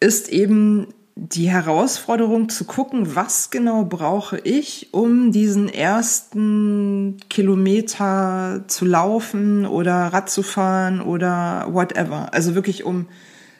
ist 0.00 0.28
eben 0.28 0.88
die 1.14 1.50
Herausforderung 1.50 2.48
zu 2.48 2.64
gucken, 2.64 3.14
was 3.14 3.50
genau 3.50 3.84
brauche 3.84 4.38
ich, 4.38 4.88
um 4.92 5.30
diesen 5.30 5.68
ersten 5.68 7.18
Kilometer 7.28 8.64
zu 8.66 8.84
laufen 8.84 9.66
oder 9.66 9.94
Rad 9.94 10.30
zu 10.30 10.42
fahren 10.42 11.00
oder 11.00 11.68
whatever. 11.70 12.32
Also 12.32 12.54
wirklich 12.54 12.84
um 12.84 13.08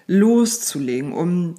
loszulegen, 0.06 1.12
um 1.12 1.56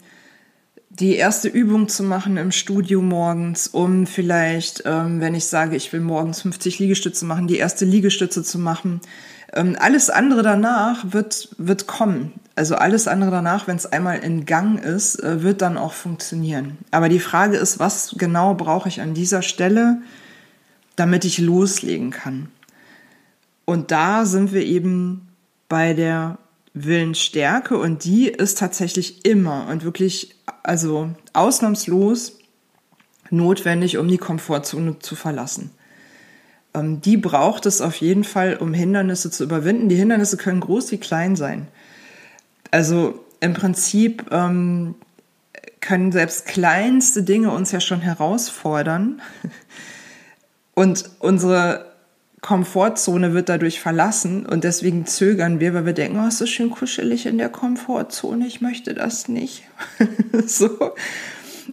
die 1.00 1.15
erste 1.15 1.47
Übung 1.47 1.88
zu 1.89 2.03
machen 2.03 2.38
im 2.38 2.51
Studio 2.51 3.01
morgens, 3.01 3.67
um 3.67 4.05
vielleicht, 4.05 4.83
ähm, 4.85 5.19
wenn 5.21 5.33
ich 5.33 5.45
sage, 5.45 5.75
ich 5.75 5.91
will 5.91 6.01
morgens 6.01 6.41
50 6.41 6.77
Liegestütze 6.77 7.25
machen, 7.25 7.47
die 7.47 7.57
erste 7.57 7.83
Liegestütze 7.83 8.43
zu 8.43 8.59
machen. 8.59 9.01
Ähm, 9.53 9.75
alles 9.79 10.12
andere 10.12 10.43
danach 10.43 11.03
wird, 11.12 11.50
wird 11.57 11.88
kommen. 11.88 12.33
Also 12.55 12.75
alles 12.75 13.07
andere 13.07 13.31
danach, 13.31 13.67
wenn 13.67 13.75
es 13.75 13.88
einmal 13.88 14.19
in 14.19 14.45
Gang 14.45 14.83
ist, 14.83 15.15
äh, 15.23 15.41
wird 15.41 15.63
dann 15.63 15.77
auch 15.77 15.93
funktionieren. 15.93 16.77
Aber 16.91 17.09
die 17.09 17.19
Frage 17.19 17.57
ist, 17.57 17.79
was 17.79 18.13
genau 18.17 18.53
brauche 18.53 18.88
ich 18.88 19.01
an 19.01 19.15
dieser 19.15 19.41
Stelle, 19.41 19.97
damit 20.95 21.25
ich 21.25 21.39
loslegen 21.39 22.12
kann? 22.12 22.50
Und 23.65 23.89
da 23.89 24.25
sind 24.25 24.53
wir 24.53 24.63
eben 24.63 25.27
bei 25.69 25.93
der 25.93 26.38
Willensstärke 26.73 27.77
und 27.77 28.03
die 28.03 28.27
ist 28.27 28.57
tatsächlich 28.57 29.25
immer 29.25 29.67
und 29.69 29.83
wirklich, 29.83 30.35
also 30.63 31.09
ausnahmslos 31.33 32.39
notwendig, 33.29 33.97
um 33.97 34.07
die 34.07 34.17
Komfortzone 34.17 34.99
zu 34.99 35.15
verlassen. 35.15 35.71
Ähm, 36.73 37.01
die 37.01 37.17
braucht 37.17 37.65
es 37.65 37.81
auf 37.81 37.95
jeden 37.97 38.23
Fall, 38.23 38.57
um 38.57 38.73
Hindernisse 38.73 39.29
zu 39.29 39.43
überwinden. 39.43 39.89
Die 39.89 39.95
Hindernisse 39.95 40.37
können 40.37 40.59
groß 40.59 40.91
wie 40.91 40.97
klein 40.97 41.35
sein. 41.35 41.67
Also 42.71 43.23
im 43.39 43.53
Prinzip 43.53 44.25
ähm, 44.31 44.95
können 45.79 46.11
selbst 46.11 46.47
kleinste 46.47 47.23
Dinge 47.23 47.51
uns 47.51 47.71
ja 47.71 47.79
schon 47.79 48.01
herausfordern. 48.01 49.21
Und 50.75 51.09
unsere 51.19 51.92
Komfortzone 52.43 53.33
wird 53.33 53.47
dadurch 53.47 53.79
verlassen 53.79 54.45
und 54.45 54.65
deswegen 54.65 55.05
zögern 55.05 55.62
wir, 55.62 55.73
weil 55.73 55.85
wir 55.85 55.93
denken, 55.93 56.19
oh, 56.19 56.27
ist 56.27 56.39
so 56.39 56.45
schön 56.45 56.69
kuschelig 56.69 57.25
in 57.25 57.38
der 57.38 57.47
Komfortzone, 57.47 58.45
ich 58.45 58.59
möchte 58.59 58.93
das 58.93 59.29
nicht. 59.29 59.63
so. 60.45 60.91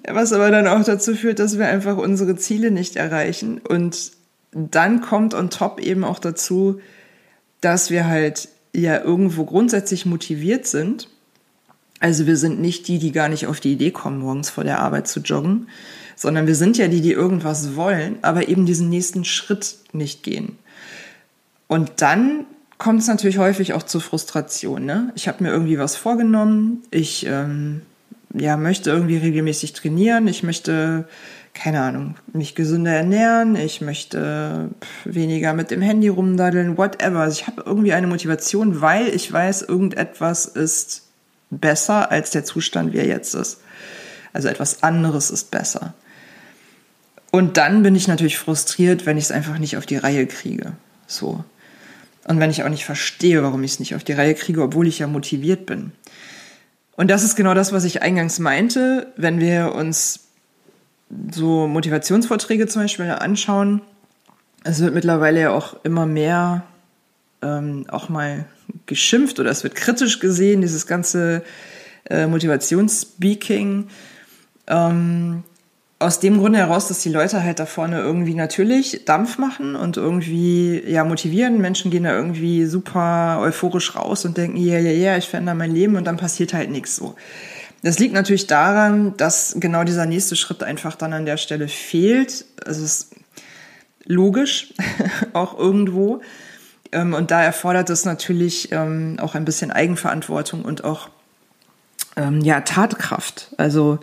Was 0.09 0.33
aber 0.33 0.53
dann 0.53 0.69
auch 0.69 0.85
dazu 0.85 1.17
führt, 1.17 1.41
dass 1.41 1.59
wir 1.59 1.67
einfach 1.67 1.97
unsere 1.97 2.37
Ziele 2.37 2.71
nicht 2.71 2.95
erreichen. 2.95 3.59
Und 3.59 4.12
dann 4.53 5.00
kommt 5.00 5.35
on 5.35 5.50
top 5.50 5.81
eben 5.81 6.05
auch 6.05 6.21
dazu, 6.21 6.81
dass 7.61 7.91
wir 7.91 8.07
halt 8.07 8.49
ja 8.73 9.03
irgendwo 9.03 9.45
grundsätzlich 9.45 10.07
motiviert 10.07 10.69
sind. 10.69 11.09
Also 11.99 12.29
wir 12.29 12.37
sind 12.37 12.61
nicht 12.61 12.87
die, 12.87 13.00
die 13.00 13.11
gar 13.11 13.29
nicht 13.29 13.49
auf 13.49 13.59
die 13.59 13.73
Idee 13.73 13.91
kommen, 13.91 14.21
morgens 14.21 14.50
vor 14.50 14.62
der 14.62 14.79
Arbeit 14.79 15.09
zu 15.09 15.19
joggen, 15.19 15.67
sondern 16.21 16.47
wir 16.47 16.55
sind 16.55 16.77
ja 16.77 16.87
die, 16.87 17.00
die 17.00 17.12
irgendwas 17.12 17.77
wollen, 17.77 18.19
aber 18.21 18.47
eben 18.49 18.67
diesen 18.67 18.91
nächsten 18.91 19.25
Schritt 19.25 19.77
nicht 19.95 20.23
gehen. 20.23 20.59
Und 21.67 22.03
dann 22.03 22.45
kommt 22.77 23.00
es 23.00 23.09
natürlich 23.09 23.39
häufig 23.39 23.73
auch 23.73 23.85
zu 23.85 24.00
Frustration. 24.00 24.85
Ne? 24.85 25.12
Ich 25.15 25.29
habe 25.29 25.43
mir 25.43 25.49
irgendwie 25.49 25.79
was 25.79 25.97
vorgenommen, 25.97 26.83
ich 26.91 27.25
ähm, 27.27 27.81
ja, 28.35 28.59
möchte 28.59 28.91
irgendwie 28.91 29.17
regelmäßig 29.17 29.73
trainieren, 29.73 30.29
ich 30.29 30.43
möchte, 30.43 31.09
keine 31.55 31.81
Ahnung, 31.81 32.17
mich 32.35 32.55
gesünder 32.55 32.93
ernähren, 32.93 33.57
ich 33.57 33.81
möchte 33.81 34.69
weniger 35.07 35.55
mit 35.55 35.71
dem 35.71 35.81
Handy 35.81 36.09
rumdaddeln, 36.09 36.77
whatever. 36.77 37.21
Also 37.21 37.41
ich 37.41 37.47
habe 37.47 37.62
irgendwie 37.65 37.95
eine 37.95 38.07
Motivation, 38.07 38.83
weil 38.83 39.09
ich 39.09 39.33
weiß, 39.33 39.62
irgendetwas 39.62 40.45
ist 40.45 41.05
besser 41.49 42.11
als 42.11 42.31
der 42.31 42.45
Zustand, 42.45 42.93
wie 42.93 42.99
er 42.99 43.07
jetzt 43.07 43.35
ist. 43.35 43.62
Also 44.35 44.49
etwas 44.49 44.83
anderes 44.83 45.31
ist 45.31 45.50
besser. 45.50 45.95
Und 47.31 47.57
dann 47.57 47.83
bin 47.83 47.95
ich 47.95 48.09
natürlich 48.09 48.39
frustriert, 48.39 49.07
wenn 49.07 49.17
ich 49.17 49.25
es 49.25 49.31
einfach 49.31 49.59
nicht 49.59 49.77
auf 49.77 49.87
die 49.87 49.97
Reihe 49.97 50.27
kriege. 50.27 50.73
So. 51.07 51.45
Und 52.27 52.41
wenn 52.41 52.51
ich 52.51 52.63
auch 52.63 52.69
nicht 52.69 52.85
verstehe, 52.85 53.43
warum 53.43 53.63
ich 53.63 53.73
es 53.73 53.81
nicht 53.81 53.95
auf 53.95 54.05
die 54.05 54.13
Reihe 54.13 54.35
kriege, 54.35 54.63
obwohl 54.63 54.87
ich 54.87 54.99
ja 54.99 55.07
motiviert 55.07 55.67
bin. 55.67 55.93
Und 56.97 57.09
das 57.09 57.23
ist 57.25 57.37
genau 57.37 57.55
das, 57.55 57.73
was 57.73 57.85
ich 57.85 58.03
eingangs 58.03 58.39
meinte, 58.39 59.13
wenn 59.17 59.41
wir 59.41 59.75
uns 59.75 60.29
so 61.33 61.67
Motivationsvorträge 61.67 62.67
zum 62.67 62.83
Beispiel 62.83 63.07
anschauen. 63.11 63.81
Es 64.65 64.81
wird 64.81 64.95
mittlerweile 64.95 65.41
ja 65.41 65.51
auch 65.51 65.77
immer 65.83 66.07
mehr 66.07 66.65
ähm, 67.43 67.87
auch 67.89 68.09
mal 68.09 68.45
geschimpft 68.87 69.41
oder 69.41 69.51
es 69.51 69.63
wird 69.63 69.75
kritisch 69.75 70.21
gesehen, 70.21 70.61
dieses 70.61 70.87
ganze 70.87 71.43
äh, 72.09 72.27
Motivationsspeaking. 72.27 73.89
Ähm, 74.67 75.43
aus 76.00 76.19
dem 76.19 76.38
Grunde 76.38 76.59
heraus, 76.59 76.88
dass 76.88 77.00
die 77.00 77.11
Leute 77.11 77.45
halt 77.45 77.61
da 77.61 77.66
vorne 77.66 78.00
irgendwie 78.00 78.35
natürlich 78.35 79.04
Dampf 79.04 79.37
machen 79.37 79.76
und 79.76 79.99
irgendwie 79.99 80.83
ja 80.87 81.04
motivieren. 81.04 81.61
Menschen 81.61 81.90
gehen 81.90 82.04
da 82.04 82.16
irgendwie 82.16 82.64
super 82.64 83.38
euphorisch 83.42 83.95
raus 83.95 84.25
und 84.25 84.38
denken, 84.38 84.57
ja, 84.57 84.78
ja, 84.78 84.90
ja, 84.90 85.19
ich 85.19 85.28
verändere 85.28 85.57
mein 85.57 85.73
Leben 85.73 85.97
und 85.97 86.04
dann 86.07 86.16
passiert 86.16 86.54
halt 86.54 86.71
nichts 86.71 86.97
so. 86.97 87.16
Das 87.83 87.99
liegt 87.99 88.14
natürlich 88.14 88.47
daran, 88.47 89.14
dass 89.19 89.57
genau 89.59 89.85
dieser 89.85 90.07
nächste 90.07 90.37
Schritt 90.37 90.62
einfach 90.62 90.97
dann 90.97 91.12
an 91.12 91.26
der 91.26 91.37
Stelle 91.37 91.69
fehlt. 91.69 92.47
Also 92.64 92.83
es 92.83 93.00
ist 93.00 93.14
logisch, 94.07 94.73
auch 95.35 95.59
irgendwo. 95.59 96.23
Ähm, 96.92 97.12
und 97.12 97.30
da 97.30 97.42
erfordert 97.42 97.90
es 97.90 98.07
natürlich 98.07 98.73
ähm, 98.73 99.19
auch 99.21 99.35
ein 99.35 99.45
bisschen 99.45 99.71
Eigenverantwortung 99.71 100.64
und 100.64 100.83
auch 100.83 101.11
ähm, 102.17 102.40
ja, 102.40 102.61
Tatkraft. 102.61 103.50
Also 103.57 103.99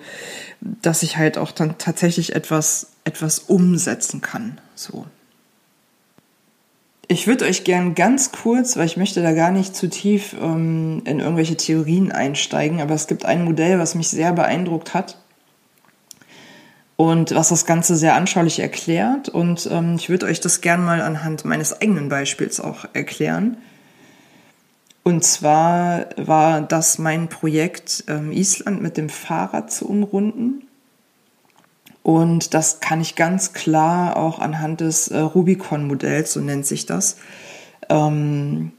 dass 0.62 1.04
ich 1.04 1.18
halt 1.18 1.38
auch 1.38 1.52
dann 1.52 1.78
tatsächlich 1.78 2.36
etwas, 2.36 2.92
etwas 3.04 3.40
umsetzen 3.40 4.22
kann. 4.22 4.60
So. 4.76 5.06
Ich 7.08 7.28
würde 7.28 7.46
euch 7.46 7.64
gern 7.64 7.96
ganz 7.96 8.32
kurz, 8.32 8.76
weil 8.76 8.86
ich 8.86 8.98
möchte 8.98 9.22
da 9.22 9.32
gar 9.34 9.52
nicht 9.52 9.76
zu 9.76 9.90
tief 9.90 10.36
ähm, 10.42 11.02
in 11.06 11.20
irgendwelche 11.20 11.56
Theorien 11.56 12.12
einsteigen, 12.12 12.82
aber 12.82 12.96
es 12.96 13.08
gibt 13.08 13.26
ein 13.26 13.46
Modell, 13.46 13.80
was 13.80 13.96
mich 13.96 14.10
sehr 14.10 14.34
beeindruckt 14.34 14.94
hat 14.94 15.18
und 16.98 17.34
was 17.34 17.50
das 17.50 17.66
Ganze 17.66 17.96
sehr 17.96 18.16
anschaulich 18.16 18.60
erklärt. 18.60 19.30
Und 19.30 19.70
ähm, 19.72 19.96
ich 19.96 20.10
würde 20.10 20.26
euch 20.26 20.42
das 20.42 20.60
gern 20.60 20.84
mal 20.84 21.02
anhand 21.02 21.46
meines 21.46 21.80
eigenen 21.80 22.10
Beispiels 22.10 22.60
auch 22.60 22.86
erklären. 22.94 23.58
Und 25.08 25.24
zwar 25.24 26.08
war 26.18 26.60
das 26.60 26.98
mein 26.98 27.30
Projekt, 27.30 28.04
ähm, 28.10 28.34
Island 28.34 28.82
mit 28.82 28.98
dem 28.98 29.08
Fahrrad 29.08 29.72
zu 29.72 29.88
umrunden. 29.88 30.68
Und 32.04 32.54
das 32.54 32.82
kann 32.82 33.00
ich 33.00 33.16
ganz 33.16 33.54
klar 33.54 34.18
auch 34.18 34.40
anhand 34.40 34.82
des 34.82 35.08
äh, 35.08 35.18
Rubicon-Modells, 35.18 36.34
so 36.34 36.42
nennt 36.42 36.66
sich 36.66 36.88
das, 36.88 37.16
ähm, 37.88 38.74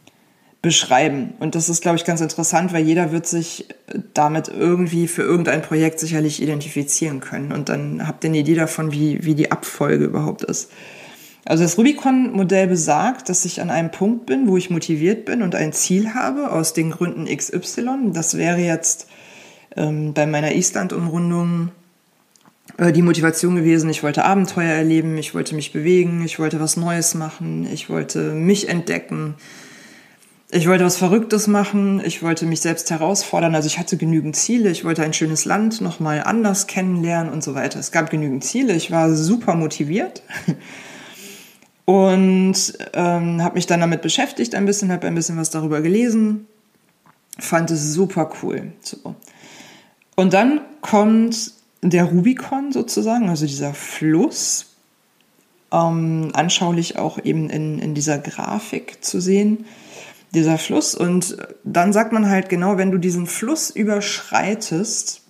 beschreiben. 0.61 1.33
Und 1.39 1.55
das 1.55 1.71
ist, 1.71 1.81
glaube 1.81 1.97
ich, 1.97 2.05
ganz 2.05 2.21
interessant, 2.21 2.75
weil 2.75 2.85
jeder 2.85 3.11
wird 3.11 3.27
sich 3.27 3.67
damit 4.13 4.49
irgendwie 4.49 5.09
für 5.09 5.23
irgendein 5.23 5.63
Projekt 5.63 5.99
sicherlich 5.99 6.43
identifizieren 6.43 7.21
können. 7.21 7.53
Und 7.53 7.71
dann 7.71 8.07
habt 8.07 8.23
ihr 8.25 8.29
eine 8.29 8.41
Idee 8.41 8.55
davon, 8.55 8.93
wie, 8.93 9.25
wie 9.25 9.35
die 9.35 9.51
Abfolge 9.51 10.05
überhaupt 10.05 10.45
ist. 10.45 10.71
Also 11.49 11.63
das 11.63 11.79
Rubicon-Modell 11.79 12.67
besagt, 12.67 13.31
dass 13.31 13.47
ich 13.47 13.63
an 13.63 13.71
einem 13.71 13.91
Punkt 13.91 14.27
bin, 14.27 14.49
wo 14.49 14.59
ich 14.59 14.69
motiviert 14.69 15.25
bin 15.25 15.41
und 15.41 15.55
ein 15.55 15.73
Ziel 15.73 16.13
habe, 16.13 16.53
aus 16.53 16.75
den 16.75 16.91
Gründen 16.91 17.25
XY. 17.25 18.13
Das 18.13 18.37
wäre 18.37 18.59
jetzt 18.59 19.09
ähm, 19.75 20.13
bei 20.13 20.27
meiner 20.27 20.53
Island-Umrundung 20.53 21.71
äh, 22.77 22.93
die 22.93 23.01
Motivation 23.01 23.57
gewesen, 23.57 23.89
ich 23.89 24.03
wollte 24.03 24.27
Abenteuer 24.27 24.75
erleben, 24.75 25.17
ich 25.17 25.35
wollte 25.35 25.55
mich 25.55 25.73
bewegen, 25.73 26.23
ich 26.23 26.39
wollte 26.39 26.61
was 26.61 26.77
Neues 26.77 27.15
machen, 27.15 27.67
ich 27.73 27.89
wollte 27.89 28.33
mich 28.33 28.69
entdecken, 28.69 29.35
ich 30.51 30.69
wollte 30.69 30.85
was 30.85 30.99
Verrücktes 30.99 31.47
machen, 31.47 32.03
ich 32.05 32.23
wollte 32.23 32.45
mich 32.45 32.61
selbst 32.61 32.91
herausfordern, 32.91 33.55
also 33.55 33.69
ich 33.69 33.79
hatte 33.79 33.97
genügend 33.97 34.37
Ziele, 34.37 34.69
ich 34.69 34.85
wollte 34.85 35.03
ein 35.03 35.15
schönes 35.15 35.47
Land 35.47 35.81
nochmal 35.81 36.25
anders 36.25 36.67
kennenlernen 36.67 37.33
und 37.33 37.43
so 37.43 37.55
weiter. 37.55 37.81
Es 37.81 37.91
gab 37.91 38.11
genügend 38.11 38.45
Ziele, 38.45 38.75
ich 38.75 38.91
war 38.91 39.15
super 39.15 39.55
motiviert. 39.55 40.23
Und 41.89 42.55
ähm, 42.93 43.43
habe 43.43 43.55
mich 43.55 43.65
dann 43.65 43.81
damit 43.81 44.03
beschäftigt 44.03 44.55
ein 44.55 44.67
bisschen, 44.67 44.93
habe 44.93 45.07
ein 45.07 45.15
bisschen 45.15 45.39
was 45.39 45.49
darüber 45.49 45.81
gelesen, 45.81 46.47
fand 47.39 47.71
es 47.71 47.95
super 47.95 48.31
cool. 48.43 48.73
So. 48.83 49.15
Und 50.15 50.35
dann 50.35 50.61
kommt 50.83 51.51
der 51.81 52.05
Rubikon 52.05 52.73
sozusagen, 52.73 53.31
also 53.31 53.47
dieser 53.47 53.73
Fluss, 53.73 54.67
ähm, 55.73 56.29
anschaulich 56.35 56.99
auch 56.99 57.25
eben 57.25 57.49
in, 57.49 57.79
in 57.79 57.95
dieser 57.95 58.19
Grafik 58.19 59.03
zu 59.03 59.19
sehen, 59.19 59.65
dieser 60.35 60.59
Fluss. 60.59 60.95
Und 60.95 61.39
dann 61.65 61.95
sagt 61.95 62.13
man 62.13 62.29
halt 62.29 62.51
genau, 62.51 62.77
wenn 62.77 62.91
du 62.91 62.99
diesen 62.99 63.27
Fluss 63.27 63.71
überschreitest, 63.71 65.23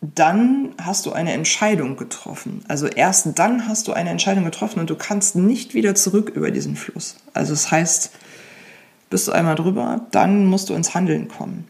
dann 0.00 0.74
hast 0.80 1.04
du 1.04 1.12
eine 1.12 1.32
Entscheidung 1.32 1.96
getroffen. 1.96 2.64
Also 2.68 2.86
erst 2.86 3.38
dann 3.38 3.68
hast 3.68 3.86
du 3.86 3.92
eine 3.92 4.10
Entscheidung 4.10 4.44
getroffen 4.44 4.80
und 4.80 4.88
du 4.88 4.96
kannst 4.96 5.36
nicht 5.36 5.74
wieder 5.74 5.94
zurück 5.94 6.32
über 6.34 6.50
diesen 6.50 6.76
Fluss. 6.76 7.16
Also 7.34 7.52
das 7.52 7.70
heißt, 7.70 8.10
bist 9.10 9.28
du 9.28 9.32
einmal 9.32 9.56
drüber, 9.56 10.06
dann 10.10 10.46
musst 10.46 10.70
du 10.70 10.74
ins 10.74 10.94
Handeln 10.94 11.28
kommen. 11.28 11.68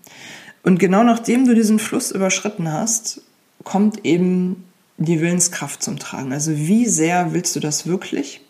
Und 0.62 0.78
genau 0.78 1.02
nachdem 1.02 1.46
du 1.46 1.54
diesen 1.54 1.78
Fluss 1.78 2.12
überschritten 2.12 2.72
hast, 2.72 3.22
kommt 3.64 4.04
eben 4.04 4.64
die 4.98 5.20
Willenskraft 5.20 5.82
zum 5.82 5.98
Tragen. 5.98 6.32
Also 6.32 6.56
wie 6.56 6.86
sehr 6.86 7.32
willst 7.32 7.56
du 7.56 7.60
das 7.60 7.86
wirklich? 7.86 8.42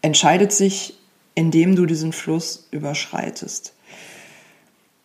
Entscheidet 0.00 0.52
sich, 0.52 0.98
indem 1.34 1.76
du 1.76 1.86
diesen 1.86 2.12
Fluss 2.12 2.66
überschreitest. 2.70 3.74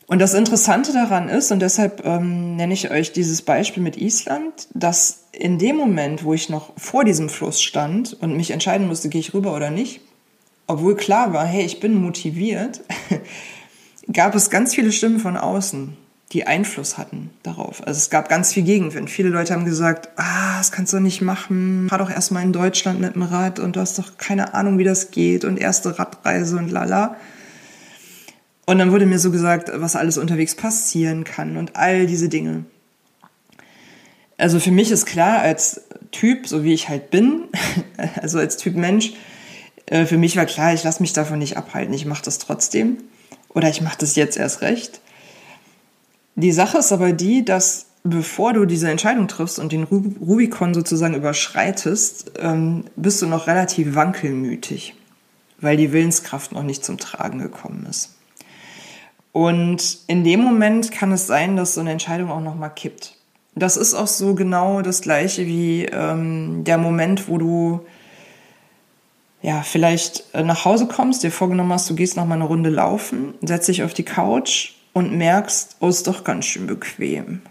Und 0.07 0.19
das 0.19 0.33
Interessante 0.33 0.93
daran 0.93 1.27
ist, 1.27 1.51
und 1.51 1.59
deshalb 1.59 2.05
ähm, 2.05 2.55
nenne 2.55 2.73
ich 2.73 2.89
euch 2.91 3.11
dieses 3.11 3.41
Beispiel 3.41 3.83
mit 3.83 3.97
Island, 3.97 4.67
dass 4.73 5.25
in 5.33 5.59
dem 5.59 5.75
Moment, 5.75 6.23
wo 6.23 6.33
ich 6.33 6.49
noch 6.49 6.71
vor 6.77 7.03
diesem 7.03 7.27
Fluss 7.27 7.61
stand 7.61 8.15
und 8.21 8.35
mich 8.37 8.51
entscheiden 8.51 8.87
musste, 8.87 9.09
gehe 9.09 9.19
ich 9.19 9.33
rüber 9.33 9.53
oder 9.53 9.69
nicht, 9.69 9.99
obwohl 10.65 10.95
klar 10.95 11.33
war, 11.33 11.45
hey, 11.45 11.65
ich 11.65 11.81
bin 11.81 11.93
motiviert, 11.93 12.81
gab 14.11 14.33
es 14.33 14.49
ganz 14.49 14.73
viele 14.73 14.93
Stimmen 14.93 15.19
von 15.19 15.35
außen, 15.35 15.97
die 16.31 16.47
Einfluss 16.47 16.97
hatten 16.97 17.29
darauf. 17.43 17.85
Also 17.85 17.97
es 17.97 18.09
gab 18.09 18.29
ganz 18.29 18.53
viel 18.53 18.63
Gegenwind. 18.63 19.09
Viele 19.09 19.29
Leute 19.29 19.53
haben 19.53 19.65
gesagt, 19.65 20.09
ah, 20.15 20.57
das 20.57 20.71
kannst 20.71 20.93
du 20.93 20.99
nicht 20.99 21.21
machen. 21.21 21.87
Fahr 21.89 21.99
doch 21.99 22.09
erstmal 22.09 22.43
in 22.43 22.53
Deutschland 22.53 23.01
mit 23.01 23.15
dem 23.15 23.23
Rad 23.23 23.59
und 23.59 23.75
du 23.75 23.81
hast 23.81 23.99
doch 23.99 24.17
keine 24.17 24.53
Ahnung, 24.53 24.77
wie 24.77 24.83
das 24.85 25.11
geht 25.11 25.43
und 25.43 25.57
erste 25.57 25.99
Radreise 25.99 26.57
und 26.57 26.69
lala. 26.69 27.17
Und 28.67 28.79
dann 28.79 28.91
wurde 28.91 29.05
mir 29.05 29.17
so 29.17 29.31
gesagt, 29.31 29.71
was 29.73 29.95
alles 29.95 30.17
unterwegs 30.17 30.53
passieren 30.53 31.23
kann 31.23 31.55
und 31.55 31.77
all 31.77 32.05
diese 32.05 32.27
Dinge. 32.27 32.65
Also 34.37 34.59
für 34.59 34.71
mich 34.71 34.91
ist 34.91 35.05
klar, 35.05 35.39
als 35.39 35.85
Typ, 36.11 36.47
so 36.47 36.65
wie 36.65 36.73
ich 36.73 36.89
halt 36.89 37.09
bin, 37.09 37.43
also 38.21 38.39
als 38.39 38.57
Typ 38.57 38.75
Mensch, 38.75 39.13
äh, 39.85 40.05
für 40.05 40.17
mich 40.17 40.35
war 40.35 40.45
klar, 40.45 40.73
ich 40.73 40.83
lasse 40.83 41.01
mich 41.01 41.13
davon 41.13 41.39
nicht 41.39 41.55
abhalten. 41.55 41.93
Ich 41.93 42.05
mache 42.05 42.23
das 42.23 42.39
trotzdem. 42.39 42.97
Oder 43.47 43.69
ich 43.69 43.81
mache 43.81 43.99
das 43.99 44.17
jetzt 44.17 44.35
erst 44.35 44.61
recht. 44.61 44.99
Die 46.35 46.51
Sache 46.51 46.79
ist 46.79 46.91
aber 46.91 47.13
die, 47.13 47.45
dass 47.45 47.85
bevor 48.03 48.51
du 48.51 48.65
diese 48.65 48.91
Entscheidung 48.91 49.29
triffst 49.29 49.59
und 49.59 49.71
den 49.71 49.83
Rubikon 49.83 50.73
sozusagen 50.73 51.15
überschreitest, 51.15 52.33
ähm, 52.39 52.83
bist 52.97 53.21
du 53.21 53.27
noch 53.27 53.47
relativ 53.47 53.95
wankelmütig, 53.95 54.93
weil 55.61 55.77
die 55.77 55.93
Willenskraft 55.93 56.51
noch 56.51 56.63
nicht 56.63 56.83
zum 56.83 56.97
Tragen 56.97 57.39
gekommen 57.39 57.87
ist. 57.89 58.16
Und 59.37 59.99
in 60.07 60.23
dem 60.23 60.39
Moment 60.39 60.91
kann 60.91 61.11
es 61.11 61.27
sein, 61.27 61.57
dass 61.57 61.75
so 61.75 61.81
eine 61.81 61.91
Entscheidung 61.91 62.31
auch 62.31 62.41
nochmal 62.41 62.71
kippt. 62.73 63.17
Das 63.53 63.77
ist 63.77 63.93
auch 63.93 64.07
so 64.07 64.33
genau 64.33 64.81
das 64.81 65.03
gleiche 65.03 65.45
wie 65.45 65.85
ähm, 65.85 66.63
der 66.63 66.79
Moment, 66.79 67.29
wo 67.29 67.37
du 67.37 67.85
ja, 69.43 69.61
vielleicht 69.61 70.23
äh, 70.33 70.41
nach 70.41 70.65
Hause 70.65 70.87
kommst, 70.87 71.21
dir 71.21 71.29
vorgenommen 71.29 71.71
hast, 71.71 71.87
du 71.87 71.93
gehst 71.93 72.17
noch 72.17 72.25
mal 72.25 72.33
eine 72.33 72.45
Runde 72.45 72.71
laufen, 72.71 73.35
setzt 73.43 73.67
dich 73.67 73.83
auf 73.83 73.93
die 73.93 74.01
Couch 74.01 74.71
und 74.93 75.15
merkst, 75.15 75.77
oh, 75.81 75.87
ist 75.87 76.07
doch 76.07 76.23
ganz 76.23 76.45
schön 76.45 76.65
bequem. 76.65 77.43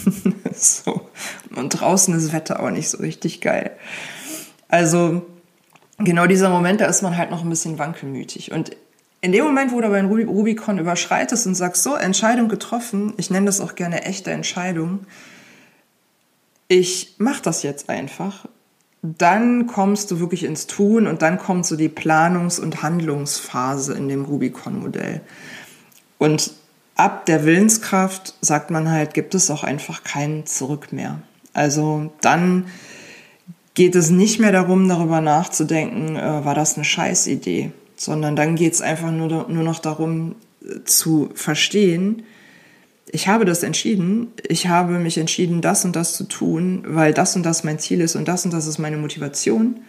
so. 0.52 1.02
Und 1.54 1.68
draußen 1.68 2.16
ist 2.16 2.26
das 2.26 2.32
Wetter 2.32 2.58
auch 2.58 2.70
nicht 2.70 2.88
so 2.88 2.98
richtig 2.98 3.40
geil. 3.40 3.76
Also, 4.66 5.22
genau 5.98 6.26
dieser 6.26 6.48
Moment, 6.48 6.80
da 6.80 6.86
ist 6.86 7.02
man 7.02 7.16
halt 7.16 7.30
noch 7.30 7.44
ein 7.44 7.50
bisschen 7.50 7.78
wankelmütig. 7.78 8.50
Und 8.50 8.72
in 9.20 9.32
dem 9.32 9.44
Moment, 9.44 9.72
wo 9.72 9.80
du 9.80 9.86
aber 9.86 10.00
den 10.00 10.06
Rubikon 10.06 10.78
überschreitest 10.78 11.46
und 11.46 11.54
sagst, 11.54 11.82
so, 11.82 11.94
Entscheidung 11.94 12.48
getroffen, 12.48 13.14
ich 13.16 13.30
nenne 13.30 13.46
das 13.46 13.60
auch 13.60 13.74
gerne 13.74 14.04
echte 14.04 14.30
Entscheidung, 14.30 15.00
ich 16.68 17.14
mach 17.18 17.40
das 17.40 17.62
jetzt 17.62 17.88
einfach 17.88 18.46
dann 19.02 19.66
kommst 19.66 20.10
du 20.10 20.20
wirklich 20.20 20.44
ins 20.44 20.66
Tun 20.66 21.06
und 21.06 21.22
dann 21.22 21.38
kommt 21.38 21.66
so 21.66 21.76
die 21.76 21.88
Planungs- 21.88 22.60
und 22.60 22.82
Handlungsphase 22.82 23.94
in 23.94 24.08
dem 24.08 24.24
Rubicon-Modell. 24.24 25.20
Und 26.18 26.52
ab 26.96 27.26
der 27.26 27.44
Willenskraft, 27.44 28.34
sagt 28.40 28.70
man 28.70 28.90
halt, 28.90 29.14
gibt 29.14 29.34
es 29.34 29.50
auch 29.50 29.62
einfach 29.62 30.02
kein 30.02 30.46
Zurück 30.46 30.92
mehr. 30.92 31.20
Also 31.52 32.12
dann 32.20 32.66
geht 33.74 33.94
es 33.94 34.10
nicht 34.10 34.40
mehr 34.40 34.50
darum, 34.50 34.88
darüber 34.88 35.20
nachzudenken, 35.20 36.16
äh, 36.16 36.44
war 36.44 36.56
das 36.56 36.74
eine 36.74 36.84
Scheißidee, 36.84 37.70
sondern 37.98 38.36
dann 38.36 38.56
geht 38.56 38.72
es 38.72 38.80
einfach 38.80 39.10
nur, 39.10 39.46
nur 39.48 39.64
noch 39.64 39.80
darum 39.80 40.36
äh, 40.62 40.84
zu 40.84 41.30
verstehen, 41.34 42.22
ich 43.10 43.28
habe 43.28 43.44
das 43.44 43.62
entschieden, 43.62 44.32
ich 44.46 44.68
habe 44.68 44.98
mich 44.98 45.18
entschieden, 45.18 45.60
das 45.60 45.84
und 45.84 45.96
das 45.96 46.14
zu 46.14 46.24
tun, 46.24 46.84
weil 46.86 47.14
das 47.14 47.36
und 47.36 47.42
das 47.42 47.64
mein 47.64 47.78
Ziel 47.78 48.00
ist 48.00 48.16
und 48.16 48.28
das 48.28 48.44
und 48.44 48.52
das 48.52 48.66
ist 48.66 48.78
meine 48.78 48.98
Motivation. 48.98 49.80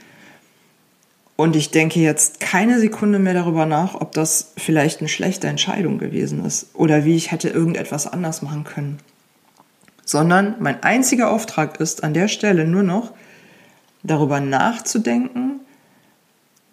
Und 1.35 1.55
ich 1.55 1.71
denke 1.71 1.99
jetzt 1.99 2.39
keine 2.39 2.79
Sekunde 2.79 3.19
mehr 3.19 3.33
darüber 3.33 3.65
nach, 3.65 3.95
ob 3.95 4.11
das 4.13 4.53
vielleicht 4.57 4.99
eine 4.99 5.09
schlechte 5.09 5.47
Entscheidung 5.47 5.97
gewesen 5.97 6.43
ist 6.45 6.67
oder 6.73 7.05
wie 7.05 7.15
ich 7.15 7.31
hätte 7.31 7.49
irgendetwas 7.49 8.07
anders 8.07 8.41
machen 8.41 8.63
können. 8.63 8.99
Sondern 10.05 10.55
mein 10.59 10.81
einziger 10.83 11.31
Auftrag 11.31 11.79
ist 11.79 12.03
an 12.03 12.13
der 12.13 12.27
Stelle 12.27 12.65
nur 12.65 12.83
noch 12.83 13.13
darüber 14.03 14.39
nachzudenken, 14.39 15.58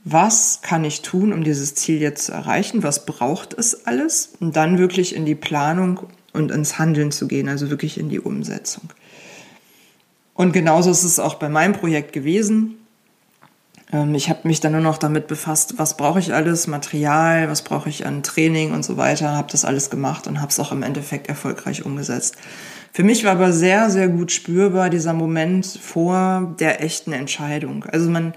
was 0.09 0.61
kann 0.63 0.85
ich 0.85 1.03
tun, 1.03 1.33
um 1.33 1.43
dieses 1.43 1.75
Ziel 1.75 2.01
jetzt 2.01 2.27
zu 2.27 2.33
erreichen, 2.33 2.85
was 2.85 3.07
braucht 3.07 3.55
es 3.55 3.87
alles 3.89 4.35
und 4.39 4.55
dann 4.55 4.79
wirklich 4.79 5.17
in 5.17 5.27
die 5.27 5.35
Planung 5.35 5.99
und 6.33 6.53
ins 6.53 6.79
Handeln 6.79 7.11
zu 7.11 7.27
gehen, 7.27 7.49
also 7.49 7.71
wirklich 7.71 7.99
in 7.99 8.09
die 8.09 8.21
Umsetzung. 8.21 8.85
Und 10.33 10.53
genauso 10.53 10.93
ist 10.93 11.03
es 11.03 11.19
auch 11.19 11.35
bei 11.35 11.49
meinem 11.49 11.73
Projekt 11.73 12.13
gewesen. 12.13 12.77
Ähm, 13.93 14.15
ich 14.15 14.29
habe 14.31 14.47
mich 14.47 14.61
dann 14.61 14.73
nur 14.73 14.81
noch 14.81 14.99
damit 14.99 15.27
befasst, 15.27 15.75
was 15.77 15.97
brauche 15.97 16.21
ich 16.21 16.33
alles, 16.33 16.69
Material, 16.69 17.49
was 17.49 17.63
brauche 17.63 17.89
ich 17.89 18.07
an 18.07 18.23
Training 18.23 18.73
und 18.73 18.85
so 18.85 18.97
weiter, 18.97 19.33
habe 19.33 19.51
das 19.51 19.65
alles 19.65 19.91
gemacht 19.91 20.29
und 20.29 20.41
habe 20.41 20.51
es 20.51 20.61
auch 20.61 20.71
im 20.71 20.85
Endeffekt 20.85 21.29
erfolgreich 21.29 21.85
umgesetzt. 21.85 22.37
Für 22.93 23.03
mich 23.03 23.25
war 23.25 23.33
aber 23.33 23.53
sehr, 23.53 23.91
sehr 23.91 24.07
gut 24.07 24.31
spürbar 24.31 24.89
dieser 24.89 25.15
Moment 25.15 25.67
vor 25.67 26.55
der 26.61 26.81
echten 26.81 27.13
Entscheidung. 27.13 27.85
Also 27.87 28.09
man, 28.09 28.35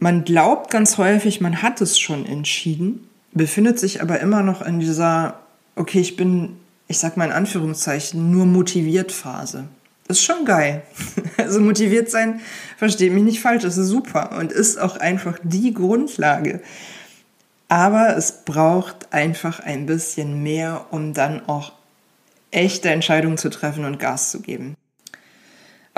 man 0.00 0.24
glaubt 0.24 0.70
ganz 0.70 0.98
häufig, 0.98 1.40
man 1.40 1.62
hat 1.62 1.80
es 1.80 1.98
schon 1.98 2.26
entschieden, 2.26 3.08
befindet 3.32 3.78
sich 3.78 4.02
aber 4.02 4.20
immer 4.20 4.42
noch 4.42 4.62
in 4.62 4.80
dieser 4.80 5.40
okay, 5.78 6.00
ich 6.00 6.16
bin, 6.16 6.56
ich 6.88 6.98
sag 6.98 7.16
mal 7.16 7.26
in 7.26 7.32
Anführungszeichen, 7.32 8.30
nur 8.30 8.46
motiviert 8.46 9.12
Phase. 9.12 9.64
Ist 10.08 10.22
schon 10.22 10.44
geil. 10.44 10.82
Also 11.38 11.60
motiviert 11.60 12.10
sein, 12.10 12.40
versteht 12.76 13.12
mich 13.12 13.22
nicht 13.22 13.40
falsch, 13.40 13.62
ist 13.62 13.76
super 13.76 14.36
und 14.38 14.50
ist 14.50 14.76
auch 14.76 14.96
einfach 14.96 15.38
die 15.44 15.72
Grundlage. 15.72 16.60
Aber 17.68 18.16
es 18.16 18.44
braucht 18.44 19.12
einfach 19.12 19.60
ein 19.60 19.86
bisschen 19.86 20.42
mehr, 20.42 20.86
um 20.90 21.14
dann 21.14 21.48
auch 21.48 21.72
echte 22.50 22.90
Entscheidungen 22.90 23.38
zu 23.38 23.50
treffen 23.50 23.84
und 23.84 24.00
Gas 24.00 24.32
zu 24.32 24.40
geben. 24.40 24.74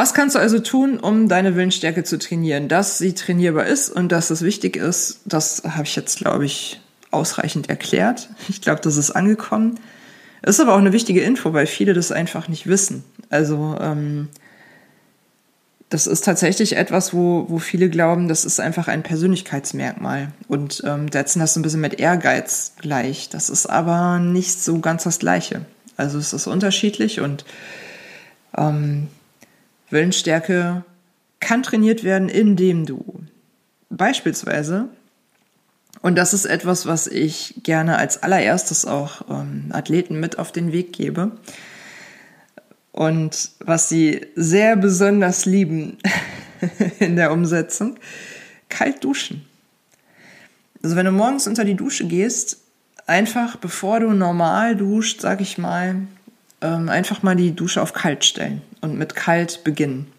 Was 0.00 0.14
kannst 0.14 0.34
du 0.34 0.38
also 0.38 0.60
tun, 0.60 0.98
um 0.98 1.28
deine 1.28 1.56
Willensstärke 1.56 2.04
zu 2.04 2.18
trainieren? 2.18 2.68
Dass 2.68 2.96
sie 2.96 3.12
trainierbar 3.12 3.66
ist 3.66 3.90
und 3.90 4.10
dass 4.10 4.30
es 4.30 4.40
wichtig 4.40 4.76
ist, 4.76 5.20
das 5.26 5.62
habe 5.62 5.82
ich 5.82 5.94
jetzt, 5.94 6.16
glaube 6.16 6.46
ich, 6.46 6.80
ausreichend 7.10 7.68
erklärt. 7.68 8.30
Ich 8.48 8.62
glaube, 8.62 8.80
das 8.80 8.96
ist 8.96 9.10
angekommen. 9.10 9.78
Ist 10.40 10.58
aber 10.58 10.72
auch 10.72 10.78
eine 10.78 10.94
wichtige 10.94 11.20
Info, 11.20 11.52
weil 11.52 11.66
viele 11.66 11.92
das 11.92 12.12
einfach 12.12 12.48
nicht 12.48 12.66
wissen. 12.66 13.04
Also 13.28 13.76
ähm, 13.78 14.28
das 15.90 16.06
ist 16.06 16.24
tatsächlich 16.24 16.78
etwas, 16.78 17.12
wo, 17.12 17.44
wo 17.50 17.58
viele 17.58 17.90
glauben, 17.90 18.26
das 18.26 18.46
ist 18.46 18.58
einfach 18.58 18.88
ein 18.88 19.02
Persönlichkeitsmerkmal 19.02 20.28
und 20.48 20.82
ähm, 20.86 21.12
setzen 21.12 21.40
das 21.40 21.56
ein 21.56 21.62
bisschen 21.62 21.82
mit 21.82 22.00
Ehrgeiz 22.00 22.72
gleich. 22.80 23.28
Das 23.28 23.50
ist 23.50 23.66
aber 23.66 24.18
nicht 24.18 24.62
so 24.62 24.78
ganz 24.78 25.04
das 25.04 25.18
Gleiche. 25.18 25.66
Also 25.98 26.16
es 26.16 26.32
ist 26.32 26.46
unterschiedlich 26.46 27.20
und 27.20 27.44
ähm, 28.56 29.08
Willensstärke 29.90 30.84
kann 31.40 31.62
trainiert 31.62 32.04
werden, 32.04 32.28
indem 32.28 32.86
du 32.86 33.22
beispielsweise 33.88 34.88
und 36.02 36.16
das 36.16 36.32
ist 36.32 36.46
etwas, 36.46 36.86
was 36.86 37.06
ich 37.06 37.54
gerne 37.62 37.98
als 37.98 38.22
allererstes 38.22 38.86
auch 38.86 39.22
ähm, 39.28 39.66
Athleten 39.70 40.18
mit 40.18 40.38
auf 40.38 40.50
den 40.50 40.72
Weg 40.72 40.92
gebe. 40.92 41.32
Und 42.92 43.50
was 43.60 43.88
sie 43.88 44.26
sehr 44.34 44.76
besonders 44.76 45.44
lieben 45.44 45.98
in 46.98 47.16
der 47.16 47.32
Umsetzung, 47.32 47.96
kalt 48.68 49.04
duschen. 49.04 49.44
Also 50.82 50.96
wenn 50.96 51.06
du 51.06 51.12
morgens 51.12 51.46
unter 51.46 51.64
die 51.64 51.74
Dusche 51.74 52.06
gehst, 52.06 52.58
einfach 53.06 53.56
bevor 53.56 54.00
du 54.00 54.12
normal 54.12 54.76
duscht, 54.76 55.20
sag 55.20 55.40
ich 55.42 55.58
mal, 55.58 55.96
ähm, 56.62 56.88
einfach 56.88 57.22
mal 57.22 57.36
die 57.36 57.54
Dusche 57.54 57.82
auf 57.82 57.92
kalt 57.92 58.24
stellen 58.24 58.62
und 58.80 58.98
mit 58.98 59.14
kalt 59.14 59.64
beginnen. 59.64 60.10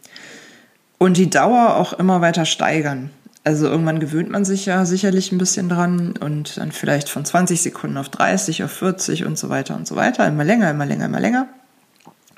Und 0.98 1.18
die 1.18 1.30
Dauer 1.30 1.76
auch 1.76 1.94
immer 1.94 2.22
weiter 2.22 2.46
steigern. 2.46 3.10
Also 3.44 3.68
irgendwann 3.68 4.00
gewöhnt 4.00 4.30
man 4.30 4.46
sich 4.46 4.68
ja 4.68 4.86
sicherlich 4.86 5.32
ein 5.32 5.40
bisschen 5.40 5.68
dran 5.68 6.14
und 6.20 6.58
dann 6.58 6.72
vielleicht 6.72 7.10
von 7.10 7.26
20 7.26 7.60
Sekunden 7.60 7.98
auf 7.98 8.10
30, 8.10 8.64
auf 8.64 8.72
40 8.72 9.26
und 9.26 9.38
so 9.38 9.50
weiter 9.50 9.76
und 9.76 9.88
so 9.88 9.96
weiter. 9.96 10.28
Immer 10.28 10.44
länger, 10.44 10.70
immer 10.70 10.86
länger, 10.86 11.06
immer 11.06 11.20
länger. 11.20 11.48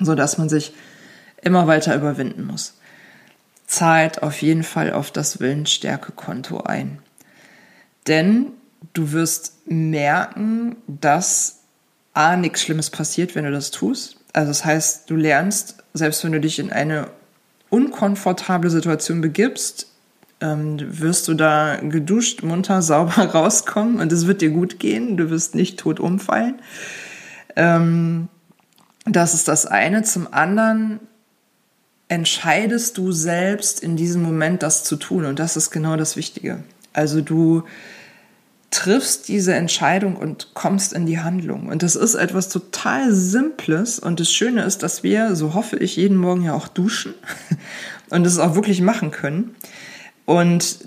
So 0.00 0.14
dass 0.14 0.38
man 0.38 0.48
sich 0.48 0.72
immer 1.42 1.66
weiter 1.66 1.94
überwinden 1.94 2.46
muss. 2.46 2.78
Zahlt 3.66 4.22
auf 4.22 4.40
jeden 4.40 4.62
Fall 4.62 4.92
auf 4.92 5.10
das 5.10 5.40
Willensstärke-Konto 5.40 6.62
ein. 6.62 7.00
Denn 8.06 8.52
du 8.94 9.12
wirst 9.12 9.66
merken, 9.66 10.76
dass 10.86 11.60
A, 12.14 12.36
nichts 12.36 12.62
Schlimmes 12.62 12.90
passiert, 12.90 13.34
wenn 13.34 13.44
du 13.44 13.50
das 13.50 13.70
tust. 13.70 14.23
Also 14.34 14.48
das 14.48 14.64
heißt, 14.64 15.08
du 15.08 15.16
lernst, 15.16 15.76
selbst 15.94 16.22
wenn 16.24 16.32
du 16.32 16.40
dich 16.40 16.58
in 16.58 16.70
eine 16.70 17.06
unkomfortable 17.70 18.68
Situation 18.68 19.20
begibst, 19.20 19.86
ähm, 20.40 20.76
wirst 21.00 21.28
du 21.28 21.34
da 21.34 21.76
geduscht, 21.76 22.42
munter, 22.42 22.82
sauber 22.82 23.24
rauskommen 23.24 24.00
und 24.00 24.12
es 24.12 24.26
wird 24.26 24.42
dir 24.42 24.50
gut 24.50 24.78
gehen. 24.78 25.16
Du 25.16 25.30
wirst 25.30 25.54
nicht 25.54 25.78
tot 25.78 26.00
umfallen. 26.00 26.60
Ähm, 27.56 28.28
das 29.06 29.34
ist 29.34 29.48
das 29.48 29.66
eine. 29.66 30.02
Zum 30.02 30.32
anderen 30.32 31.00
entscheidest 32.08 32.98
du 32.98 33.12
selbst 33.12 33.80
in 33.80 33.96
diesem 33.96 34.22
Moment 34.22 34.62
das 34.62 34.84
zu 34.84 34.96
tun 34.96 35.24
und 35.24 35.38
das 35.38 35.56
ist 35.56 35.70
genau 35.70 35.96
das 35.96 36.16
Wichtige. 36.16 36.64
Also 36.92 37.20
du 37.20 37.62
triffst 38.74 39.28
diese 39.28 39.54
Entscheidung 39.54 40.16
und 40.16 40.48
kommst 40.52 40.92
in 40.92 41.06
die 41.06 41.20
Handlung. 41.20 41.68
Und 41.68 41.84
das 41.84 41.94
ist 41.94 42.16
etwas 42.16 42.48
total 42.48 43.12
Simples. 43.12 44.00
Und 44.00 44.18
das 44.18 44.32
Schöne 44.32 44.64
ist, 44.64 44.82
dass 44.82 45.04
wir, 45.04 45.36
so 45.36 45.54
hoffe 45.54 45.76
ich, 45.76 45.94
jeden 45.94 46.16
Morgen 46.16 46.42
ja 46.42 46.54
auch 46.54 46.66
duschen 46.66 47.14
und 48.10 48.26
es 48.26 48.38
auch 48.38 48.56
wirklich 48.56 48.80
machen 48.80 49.12
können. 49.12 49.54
Und 50.24 50.78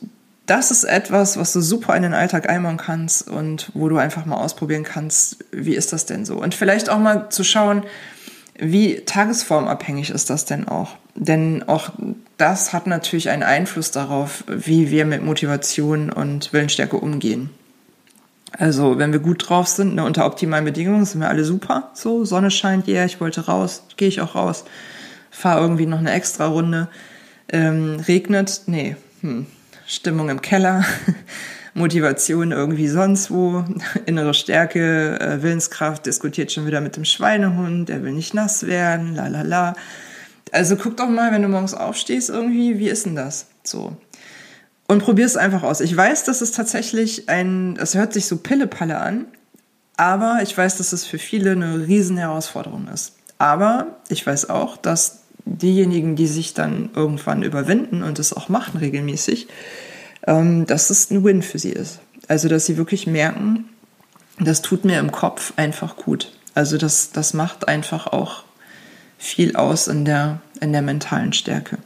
das 0.48 0.70
ist 0.70 0.84
etwas, 0.84 1.38
was 1.38 1.54
du 1.54 1.62
super 1.62 1.96
in 1.96 2.04
den 2.04 2.14
Alltag 2.14 2.50
einbauen 2.50 2.76
kannst 2.76 3.30
und 3.30 3.72
wo 3.74 3.88
du 3.88 3.98
einfach 3.98 4.26
mal 4.26 4.36
ausprobieren 4.36 4.84
kannst, 4.84 5.46
wie 5.52 5.76
ist 5.76 5.94
das 5.94 6.06
denn 6.06 6.26
so? 6.26 6.36
Und 6.42 6.56
vielleicht 6.56 6.90
auch 6.90 7.00
mal 7.00 7.30
zu 7.30 7.46
schauen, 7.46 7.84
wie 8.60 9.02
tagesformabhängig 9.06 10.10
ist 10.10 10.30
das 10.30 10.44
denn 10.44 10.68
auch? 10.68 10.98
Denn 11.16 11.64
auch 11.68 11.92
das 12.36 12.74
hat 12.74 12.86
natürlich 12.86 13.30
einen 13.30 13.44
Einfluss 13.44 13.92
darauf, 13.92 14.44
wie 14.48 14.92
wir 14.92 15.06
mit 15.06 15.24
Motivation 15.24 16.10
und 16.10 16.52
Willensstärke 16.52 16.98
umgehen. 16.98 17.50
Also, 18.58 18.98
wenn 18.98 19.12
wir 19.12 19.20
gut 19.20 19.48
drauf 19.48 19.68
sind, 19.68 19.96
ne, 19.96 20.04
unter 20.04 20.26
optimalen 20.26 20.66
Bedingungen, 20.66 21.06
sind 21.06 21.22
wir 21.22 21.30
alle 21.30 21.44
super. 21.44 21.92
So, 21.94 22.26
Sonne 22.26 22.50
scheint, 22.50 22.88
ja, 22.88 22.96
yeah, 22.96 23.06
ich 23.06 23.22
wollte 23.22 23.46
raus, 23.46 23.84
gehe 23.98 24.08
ich 24.08 24.20
auch 24.20 24.34
raus. 24.34 24.66
Fahr 25.30 25.62
irgendwie 25.62 25.86
noch 25.86 26.00
eine 26.00 26.12
extra 26.12 26.48
Runde. 26.48 26.88
Ähm, 27.50 28.00
regnet, 28.08 28.62
nee, 28.66 28.96
hm. 29.22 29.46
Stimmung 29.86 30.30
im 30.30 30.42
Keller, 30.42 30.84
Motivation 31.76 32.52
irgendwie 32.52 32.88
sonst 32.88 33.30
wo, 33.30 33.64
innere 34.06 34.34
Stärke, 34.34 35.20
äh, 35.20 35.44
Willenskraft, 35.44 36.06
diskutiert 36.06 36.52
schon 36.52 36.66
wieder 36.66 36.82
mit 36.82 36.98
dem 36.98 37.06
Schweinehund, 37.06 37.88
der 37.88 38.04
will 38.04 38.12
nicht 38.12 38.34
nass 38.34 38.66
werden, 38.66 39.16
la 39.16 39.28
la 39.28 39.44
la. 39.44 39.76
Also 40.52 40.76
guck 40.76 40.98
doch 40.98 41.10
mal, 41.10 41.32
wenn 41.32 41.44
du 41.44 41.48
morgens 41.48 41.74
aufstehst, 41.74 42.30
irgendwie, 42.30 42.80
wie 42.80 42.90
ist 42.90 43.06
denn 43.06 43.16
das? 43.16 43.48
So 43.64 43.96
und 44.88 45.04
probier 45.04 45.26
es 45.26 45.38
einfach 45.38 45.64
aus. 45.64 45.82
Ich 45.82 45.96
weiß, 45.96 46.24
dass 46.24 46.42
es 46.42 46.52
tatsächlich 46.52 47.30
ein, 47.30 47.78
es 47.80 47.96
hört 47.96 48.14
sich 48.14 48.26
so 48.26 48.38
Pille-Palle 48.38 48.98
an, 48.98 49.26
aber 49.98 50.40
ich 50.44 50.58
weiß, 50.58 50.78
dass 50.78 50.94
es 50.94 51.06
für 51.06 51.20
viele 51.20 51.52
eine 51.52 51.88
riesen 51.88 52.18
Herausforderung 52.18 52.88
ist. 52.88 53.14
Aber 53.38 53.88
ich 54.10 54.26
weiß 54.26 54.50
auch, 54.50 54.78
dass 54.78 55.24
diejenigen, 55.46 56.16
die 56.16 56.28
sich 56.28 56.54
dann 56.54 56.90
irgendwann 56.96 57.44
überwinden 57.44 58.04
und 58.04 58.20
es 58.20 58.34
auch 58.34 58.50
machen 58.50 58.78
regelmäßig, 58.78 59.48
ähm, 60.26 60.66
dass 60.66 60.90
es 60.90 61.10
ein 61.12 61.24
Win 61.24 61.42
für 61.42 61.60
sie 61.60 61.72
ist. 61.72 62.00
Also, 62.28 62.50
dass 62.50 62.66
sie 62.66 62.78
wirklich 62.78 63.08
merken, 63.08 63.70
das 64.40 64.62
tut 64.62 64.86
mir 64.86 65.00
im 65.00 65.12
Kopf 65.12 65.54
einfach 65.56 65.96
gut. 65.96 66.32
Also, 66.54 66.78
das, 66.78 67.12
das 67.12 67.34
macht 67.34 67.68
einfach 67.68 68.08
auch 68.08 68.44
viel 69.18 69.56
aus 69.56 69.88
in 69.88 70.06
der, 70.06 70.42
in 70.60 70.74
der 70.74 70.82
mentalen 70.82 71.34
Stärke. 71.34 71.78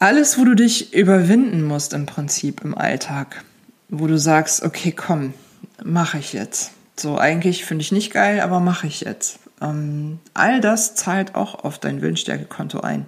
Alles, 0.00 0.38
wo 0.38 0.44
du 0.44 0.54
dich 0.54 0.94
überwinden 0.94 1.64
musst 1.64 1.92
im 1.92 2.06
Prinzip 2.06 2.60
im 2.62 2.78
Alltag, 2.78 3.42
wo 3.88 4.06
du 4.06 4.16
sagst, 4.16 4.62
okay, 4.62 4.92
komm, 4.92 5.34
mache 5.82 6.18
ich 6.18 6.32
jetzt. 6.32 6.70
So, 6.96 7.18
eigentlich 7.18 7.64
finde 7.64 7.82
ich 7.82 7.90
nicht 7.90 8.12
geil, 8.12 8.40
aber 8.40 8.60
mache 8.60 8.86
ich 8.86 9.00
jetzt. 9.00 9.40
Ähm, 9.60 10.20
all 10.34 10.60
das 10.60 10.94
zahlt 10.94 11.34
auch 11.34 11.64
auf 11.64 11.80
dein 11.80 12.00
Willensstärkekonto 12.00 12.80
ein. 12.80 13.06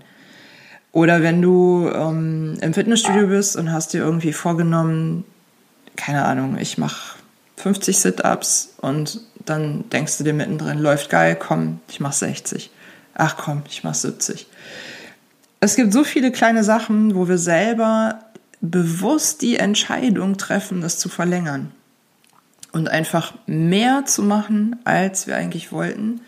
Oder 0.90 1.22
wenn 1.22 1.40
du 1.40 1.88
ähm, 1.94 2.59
im 2.61 2.74
Fitnessstudio 2.74 3.29
bist 3.29 3.55
und 3.55 3.70
hast 3.70 3.92
dir 3.92 3.98
irgendwie 3.98 4.33
vorgenommen, 4.33 5.24
keine 5.94 6.24
Ahnung, 6.24 6.59
ich 6.59 6.76
mache 6.76 7.18
50 7.59 7.98
Sit-ups 8.00 8.74
und 8.79 9.20
dann 9.46 9.88
denkst 9.90 10.18
du 10.18 10.24
dir 10.24 10.35
mittendrin, 10.35 10.81
läuft 10.81 11.09
geil, 11.09 11.37
komm, 11.37 11.79
ich 11.88 12.00
mache 12.00 12.14
60. 12.14 12.70
Ach 13.14 13.37
komm, 13.37 13.62
ich 13.68 13.85
mache 13.85 13.94
70 13.94 14.48
es 15.61 15.77
gibt 15.77 15.92
so 15.92 16.05
viele 16.05 16.33
kleine 16.33 16.64
Sachen, 16.64 17.14
wo 17.14 17.29
wir 17.29 17.38
selber 17.38 18.20
bewusst 18.62 19.42
die 19.42 19.57
Entscheidung 19.57 20.37
treffen, 20.37 20.81
das 20.81 20.99
zu 20.99 21.09
verlängern 21.09 21.70
und 22.73 22.88
einfach 22.88 23.35
mehr 23.46 24.05
zu 24.07 24.23
machen, 24.23 24.77
als 24.85 25.27
wir 25.27 25.37
eigentlich 25.37 25.73
wollten 25.73 26.20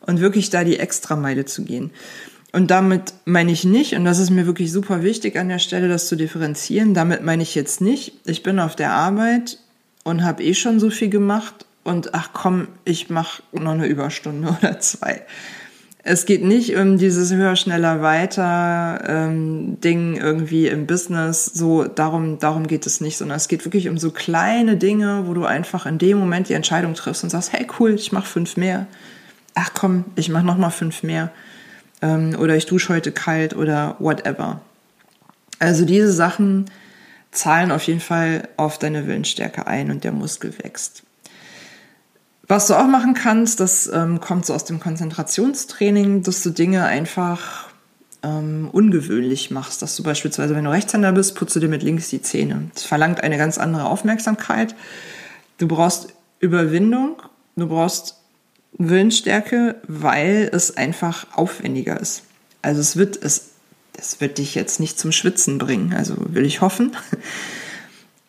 und 0.00 0.20
wirklich 0.20 0.50
da 0.50 0.64
die 0.64 0.78
Extrameile 0.78 1.44
zu 1.44 1.64
gehen. 1.64 1.90
Und 2.52 2.70
damit 2.70 3.12
meine 3.26 3.52
ich 3.52 3.64
nicht, 3.64 3.94
und 3.94 4.04
das 4.04 4.18
ist 4.18 4.30
mir 4.30 4.46
wirklich 4.46 4.72
super 4.72 5.02
wichtig 5.02 5.38
an 5.38 5.48
der 5.48 5.58
Stelle, 5.58 5.88
das 5.88 6.08
zu 6.08 6.16
differenzieren, 6.16 6.94
damit 6.94 7.22
meine 7.22 7.42
ich 7.42 7.54
jetzt 7.54 7.80
nicht, 7.80 8.14
ich 8.24 8.42
bin 8.42 8.58
auf 8.58 8.74
der 8.74 8.92
Arbeit 8.92 9.58
und 10.04 10.24
habe 10.24 10.42
eh 10.42 10.54
schon 10.54 10.80
so 10.80 10.88
viel 10.88 11.10
gemacht 11.10 11.66
und 11.84 12.14
ach 12.14 12.30
komm, 12.32 12.68
ich 12.84 13.10
mache 13.10 13.42
noch 13.52 13.72
eine 13.72 13.86
Überstunde 13.86 14.56
oder 14.62 14.80
zwei 14.80 15.22
es 16.08 16.24
geht 16.24 16.42
nicht 16.42 16.74
um 16.74 16.96
dieses 16.96 17.34
höher, 17.34 17.54
schneller, 17.54 18.00
weiter 18.00 19.04
ähm, 19.06 19.78
Ding 19.82 20.16
irgendwie 20.16 20.66
im 20.66 20.86
Business. 20.86 21.44
So 21.44 21.84
darum, 21.84 22.38
darum 22.38 22.66
geht 22.66 22.86
es 22.86 23.02
nicht, 23.02 23.18
sondern 23.18 23.36
es 23.36 23.46
geht 23.46 23.66
wirklich 23.66 23.90
um 23.90 23.98
so 23.98 24.10
kleine 24.10 24.78
Dinge, 24.78 25.24
wo 25.26 25.34
du 25.34 25.44
einfach 25.44 25.84
in 25.84 25.98
dem 25.98 26.16
Moment 26.16 26.48
die 26.48 26.54
Entscheidung 26.54 26.94
triffst 26.94 27.24
und 27.24 27.30
sagst, 27.30 27.52
hey 27.52 27.66
cool, 27.78 27.92
ich 27.92 28.10
mache 28.10 28.26
fünf 28.26 28.56
mehr. 28.56 28.86
Ach 29.54 29.70
komm, 29.74 30.06
ich 30.16 30.30
mache 30.30 30.46
noch 30.46 30.56
mal 30.56 30.70
fünf 30.70 31.02
mehr. 31.02 31.30
Ähm, 32.00 32.34
oder 32.38 32.56
ich 32.56 32.64
dusche 32.64 32.94
heute 32.94 33.12
kalt 33.12 33.54
oder 33.54 33.96
whatever. 33.98 34.62
Also 35.58 35.84
diese 35.84 36.10
Sachen 36.10 36.70
zahlen 37.32 37.70
auf 37.70 37.82
jeden 37.82 38.00
Fall 38.00 38.48
auf 38.56 38.78
deine 38.78 39.06
Willensstärke 39.06 39.66
ein 39.66 39.90
und 39.90 40.04
der 40.04 40.12
Muskel 40.12 40.54
wächst. 40.62 41.02
Was 42.48 42.66
du 42.66 42.74
auch 42.74 42.86
machen 42.86 43.12
kannst, 43.12 43.60
das 43.60 43.90
ähm, 43.92 44.20
kommt 44.20 44.46
so 44.46 44.54
aus 44.54 44.64
dem 44.64 44.80
Konzentrationstraining, 44.80 46.22
dass 46.22 46.42
du 46.42 46.50
Dinge 46.50 46.84
einfach 46.84 47.68
ähm, 48.22 48.70
ungewöhnlich 48.72 49.50
machst. 49.50 49.82
Dass 49.82 49.94
du 49.96 50.02
beispielsweise, 50.02 50.56
wenn 50.56 50.64
du 50.64 50.70
Rechtshänder 50.70 51.12
bist, 51.12 51.34
putzt 51.34 51.54
du 51.56 51.60
dir 51.60 51.68
mit 51.68 51.82
links 51.82 52.08
die 52.08 52.22
Zähne. 52.22 52.70
Das 52.72 52.84
verlangt 52.84 53.22
eine 53.22 53.36
ganz 53.36 53.58
andere 53.58 53.84
Aufmerksamkeit. 53.84 54.74
Du 55.58 55.68
brauchst 55.68 56.08
Überwindung, 56.40 57.22
du 57.56 57.68
brauchst 57.68 58.16
Willensstärke, 58.72 59.76
weil 59.86 60.48
es 60.50 60.76
einfach 60.76 61.26
aufwendiger 61.36 62.00
ist. 62.00 62.22
Also 62.62 62.80
es 62.80 62.96
wird, 62.96 63.22
es, 63.22 63.50
es 63.98 64.22
wird 64.22 64.38
dich 64.38 64.54
jetzt 64.54 64.80
nicht 64.80 64.98
zum 64.98 65.12
Schwitzen 65.12 65.58
bringen, 65.58 65.92
also 65.92 66.14
will 66.18 66.46
ich 66.46 66.60
hoffen. 66.62 66.96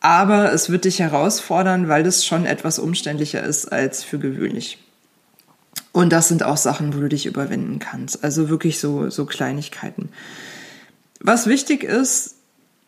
Aber 0.02 0.54
es 0.54 0.70
wird 0.70 0.86
dich 0.86 1.00
herausfordern, 1.00 1.88
weil 1.90 2.04
das 2.04 2.26
schon 2.26 2.46
etwas 2.46 2.80
umständlicher 2.80 3.44
ist 3.44 3.72
als 3.72 4.04
für 4.04 4.18
gewöhnlich. 4.18 4.78
Und 5.92 6.14
das 6.14 6.28
sind 6.28 6.44
auch 6.44 6.58
Sachen, 6.58 6.94
wo 6.94 7.00
du 7.00 7.10
dich 7.10 7.26
überwinden 7.26 7.80
kannst. 7.80 8.24
Also 8.24 8.50
wirklich 8.50 8.80
so, 8.80 9.10
so 9.10 9.26
Kleinigkeiten. 9.26 10.10
Was 11.20 11.48
wichtig 11.48 11.84
ist, 11.84 12.36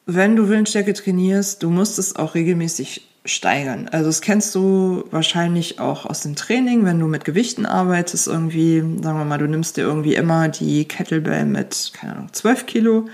wenn 0.06 0.36
du 0.36 0.48
Willensstärke 0.48 0.94
trainierst, 0.94 1.64
du 1.64 1.70
musst 1.70 2.00
es 2.00 2.16
auch 2.16 2.36
regelmäßig 2.36 3.08
steigern. 3.26 3.88
Also 3.92 4.08
das 4.08 4.22
kennst 4.22 4.56
du 4.56 5.04
wahrscheinlich 5.12 5.80
auch 5.80 6.06
aus 6.06 6.22
dem 6.22 6.36
Training, 6.36 6.86
wenn 6.86 7.00
du 7.00 7.08
mit 7.08 7.24
Gewichten 7.24 7.66
arbeitest, 7.66 8.28
irgendwie, 8.28 8.80
sagen 8.80 9.20
wir 9.20 9.26
mal, 9.26 9.38
du 9.38 9.48
nimmst 9.48 9.78
dir 9.78 9.82
irgendwie 9.82 10.16
immer 10.16 10.50
die 10.50 10.86
Kettlebell 10.86 11.46
mit, 11.46 11.92
keine 11.94 12.14
Ahnung, 12.14 12.30
12 12.32 12.66
Kilo 12.66 13.10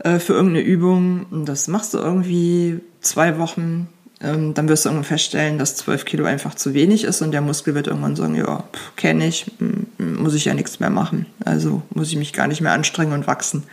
äh, 0.00 0.18
für 0.18 0.34
irgendeine 0.34 0.64
Übung. 0.64 1.26
Und 1.30 1.46
das 1.46 1.68
machst 1.68 1.94
du 1.94 1.98
irgendwie 1.98 2.80
zwei 3.00 3.38
Wochen. 3.38 3.88
Ähm, 4.22 4.52
dann 4.52 4.68
wirst 4.68 4.84
du 4.84 4.90
irgendwann 4.90 5.04
feststellen, 5.04 5.58
dass 5.58 5.76
12 5.76 6.04
Kilo 6.04 6.24
einfach 6.24 6.54
zu 6.54 6.74
wenig 6.74 7.04
ist 7.04 7.22
und 7.22 7.32
der 7.32 7.40
Muskel 7.40 7.74
wird 7.74 7.86
irgendwann 7.86 8.16
sagen, 8.16 8.34
ja, 8.34 8.64
kenne 8.96 9.26
ich, 9.26 9.50
muss 9.98 10.34
ich 10.34 10.44
ja 10.44 10.52
nichts 10.52 10.78
mehr 10.78 10.90
machen. 10.90 11.24
Also 11.44 11.82
muss 11.94 12.08
ich 12.08 12.16
mich 12.16 12.34
gar 12.34 12.46
nicht 12.46 12.60
mehr 12.60 12.72
anstrengen 12.72 13.14
und 13.14 13.26
wachsen. 13.26 13.64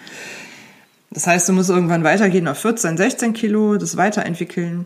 Das 1.11 1.27
heißt, 1.27 1.49
du 1.49 1.53
musst 1.53 1.69
irgendwann 1.69 2.03
weitergehen 2.03 2.47
auf 2.47 2.59
14, 2.59 2.97
16 2.97 3.33
Kilo, 3.33 3.77
das 3.77 3.97
weiterentwickeln. 3.97 4.85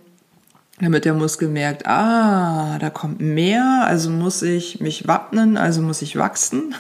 damit 0.79 1.05
der 1.05 1.13
Muskel 1.13 1.47
merkt, 1.47 1.85
ah, 1.85 2.79
da 2.79 2.89
kommt 2.89 3.19
mehr, 3.19 3.83
also 3.85 4.09
muss 4.09 4.41
ich 4.41 4.79
mich 4.79 5.07
wappnen, 5.07 5.57
also 5.57 5.81
muss 5.81 6.01
ich 6.01 6.15
wachsen. 6.15 6.73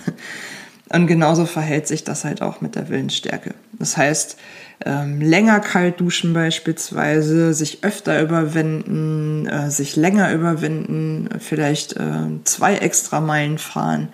Und 0.91 1.07
genauso 1.07 1.45
verhält 1.45 1.87
sich 1.87 2.03
das 2.03 2.25
halt 2.25 2.41
auch 2.41 2.59
mit 2.59 2.75
der 2.75 2.89
Willensstärke. 2.89 3.53
Das 3.79 3.95
heißt, 3.95 4.37
ähm, 4.85 5.21
länger 5.21 5.61
kalt 5.61 6.01
duschen 6.01 6.33
beispielsweise, 6.33 7.53
sich 7.53 7.83
öfter 7.83 8.21
überwinden, 8.21 9.47
äh, 9.47 9.71
sich 9.71 9.95
länger 9.95 10.33
überwinden, 10.33 11.29
vielleicht 11.39 11.93
äh, 11.93 12.43
zwei 12.43 12.75
extra 12.75 13.21
Meilen 13.21 13.57
fahren. 13.57 14.09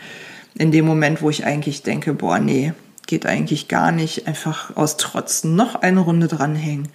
In 0.55 0.71
dem 0.71 0.85
Moment, 0.85 1.21
wo 1.21 1.29
ich 1.31 1.45
eigentlich 1.45 1.81
denke, 1.81 2.13
boah, 2.13 2.37
nee, 2.37 2.73
geht 3.07 3.25
eigentlich 3.25 3.67
gar 3.67 3.91
nicht, 3.91 4.27
einfach 4.27 4.75
aus 4.75 4.97
Trotz 4.97 5.43
noch 5.43 5.75
eine 5.75 6.01
Runde 6.01 6.27
dranhängen. 6.27 6.89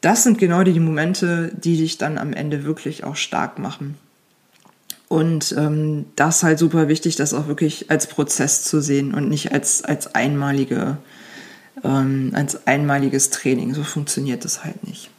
Das 0.00 0.22
sind 0.22 0.38
genau 0.38 0.62
die 0.62 0.78
Momente, 0.78 1.50
die 1.56 1.76
dich 1.76 1.98
dann 1.98 2.18
am 2.18 2.32
Ende 2.32 2.64
wirklich 2.64 3.02
auch 3.02 3.16
stark 3.16 3.58
machen. 3.58 3.96
Und 5.08 5.54
ähm, 5.56 6.04
das 6.16 6.36
ist 6.36 6.42
halt 6.42 6.58
super 6.58 6.88
wichtig, 6.88 7.16
das 7.16 7.32
auch 7.32 7.48
wirklich 7.48 7.90
als 7.90 8.06
Prozess 8.06 8.62
zu 8.64 8.82
sehen 8.82 9.14
und 9.14 9.30
nicht 9.30 9.52
als, 9.52 9.82
als 9.82 10.14
einmalige, 10.14 10.98
ähm, 11.82 12.32
als 12.34 12.66
einmaliges 12.66 13.30
Training. 13.30 13.72
So 13.72 13.84
funktioniert 13.84 14.44
das 14.44 14.64
halt 14.64 14.86
nicht. 14.86 15.10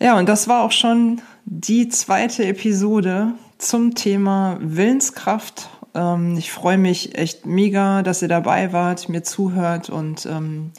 Ja, 0.00 0.18
und 0.18 0.28
das 0.28 0.48
war 0.48 0.62
auch 0.62 0.72
schon 0.72 1.20
die 1.44 1.88
zweite 1.88 2.44
Episode 2.44 3.32
zum 3.58 3.94
Thema 3.94 4.58
Willenskraft. 4.60 5.68
Ähm, 5.94 6.36
ich 6.36 6.52
freue 6.52 6.78
mich 6.78 7.16
echt 7.16 7.46
mega, 7.46 8.02
dass 8.02 8.22
ihr 8.22 8.28
dabei 8.28 8.72
wart, 8.72 9.08
mir 9.08 9.22
zuhört 9.22 9.90
und 9.90 10.26
ähm, 10.26 10.72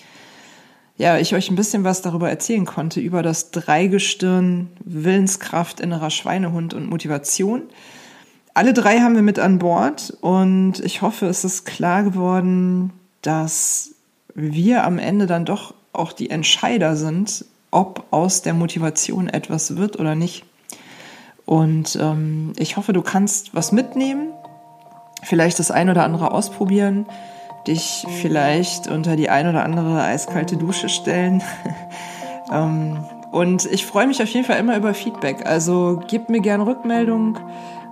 ja, 1.00 1.18
ich 1.18 1.34
euch 1.34 1.50
ein 1.50 1.56
bisschen 1.56 1.86
was 1.86 2.02
darüber 2.02 2.30
erzählen 2.30 2.66
konnte, 2.66 3.00
über 3.00 3.24
das 3.24 3.52
Dreigestirn 3.52 4.68
Willenskraft, 4.84 5.80
innerer 5.80 6.10
Schweinehund 6.10 6.74
und 6.74 6.90
Motivation. 6.90 7.64
Alle 8.54 8.74
drei 8.74 9.00
haben 9.00 9.16
wir 9.16 9.22
mit 9.22 9.40
an 9.40 9.60
Bord 9.60 10.18
und 10.20 10.82
ich 10.82 11.02
hoffe, 11.02 11.28
es 11.28 11.46
ist 11.46 11.66
klar 11.66 12.04
geworden, 12.04 12.92
dass 13.22 13.92
wir 14.36 14.84
am 14.84 15.00
Ende 15.00 15.26
dann 15.26 15.46
doch 15.46 15.74
auch 15.94 16.12
die 16.12 16.30
Entscheider 16.30 16.98
sind, 16.98 17.46
ob 17.72 18.08
aus 18.12 18.42
der 18.42 18.54
Motivation 18.54 19.30
etwas 19.30 19.78
wird 19.78 19.98
oder 19.98 20.16
nicht. 20.16 20.44
Und 21.46 21.98
ähm, 22.02 22.52
ich 22.58 22.76
hoffe, 22.76 22.92
du 22.92 23.02
kannst 23.02 23.56
was 23.56 23.72
mitnehmen, 23.72 24.34
vielleicht 25.24 25.60
das 25.60 25.72
ein 25.72 25.90
oder 25.90 26.04
andere 26.04 26.32
ausprobieren 26.32 27.06
dich 27.68 28.06
vielleicht 28.22 28.88
unter 28.88 29.16
die 29.16 29.30
ein 29.30 29.48
oder 29.48 29.64
andere 29.64 30.02
eiskalte 30.02 30.58
Dusche 30.58 30.90
stellen. 30.90 31.44
ähm, 32.52 33.06
und 33.32 33.66
ich 33.66 33.86
freue 33.86 34.08
mich 34.08 34.22
auf 34.22 34.30
jeden 34.30 34.46
Fall 34.46 34.58
immer 34.58 34.76
über 34.76 34.94
Feedback. 34.94 35.46
Also 35.46 36.02
gebt 36.08 36.30
mir 36.30 36.42
gerne 36.42 36.66
Rückmeldung, 36.66 37.38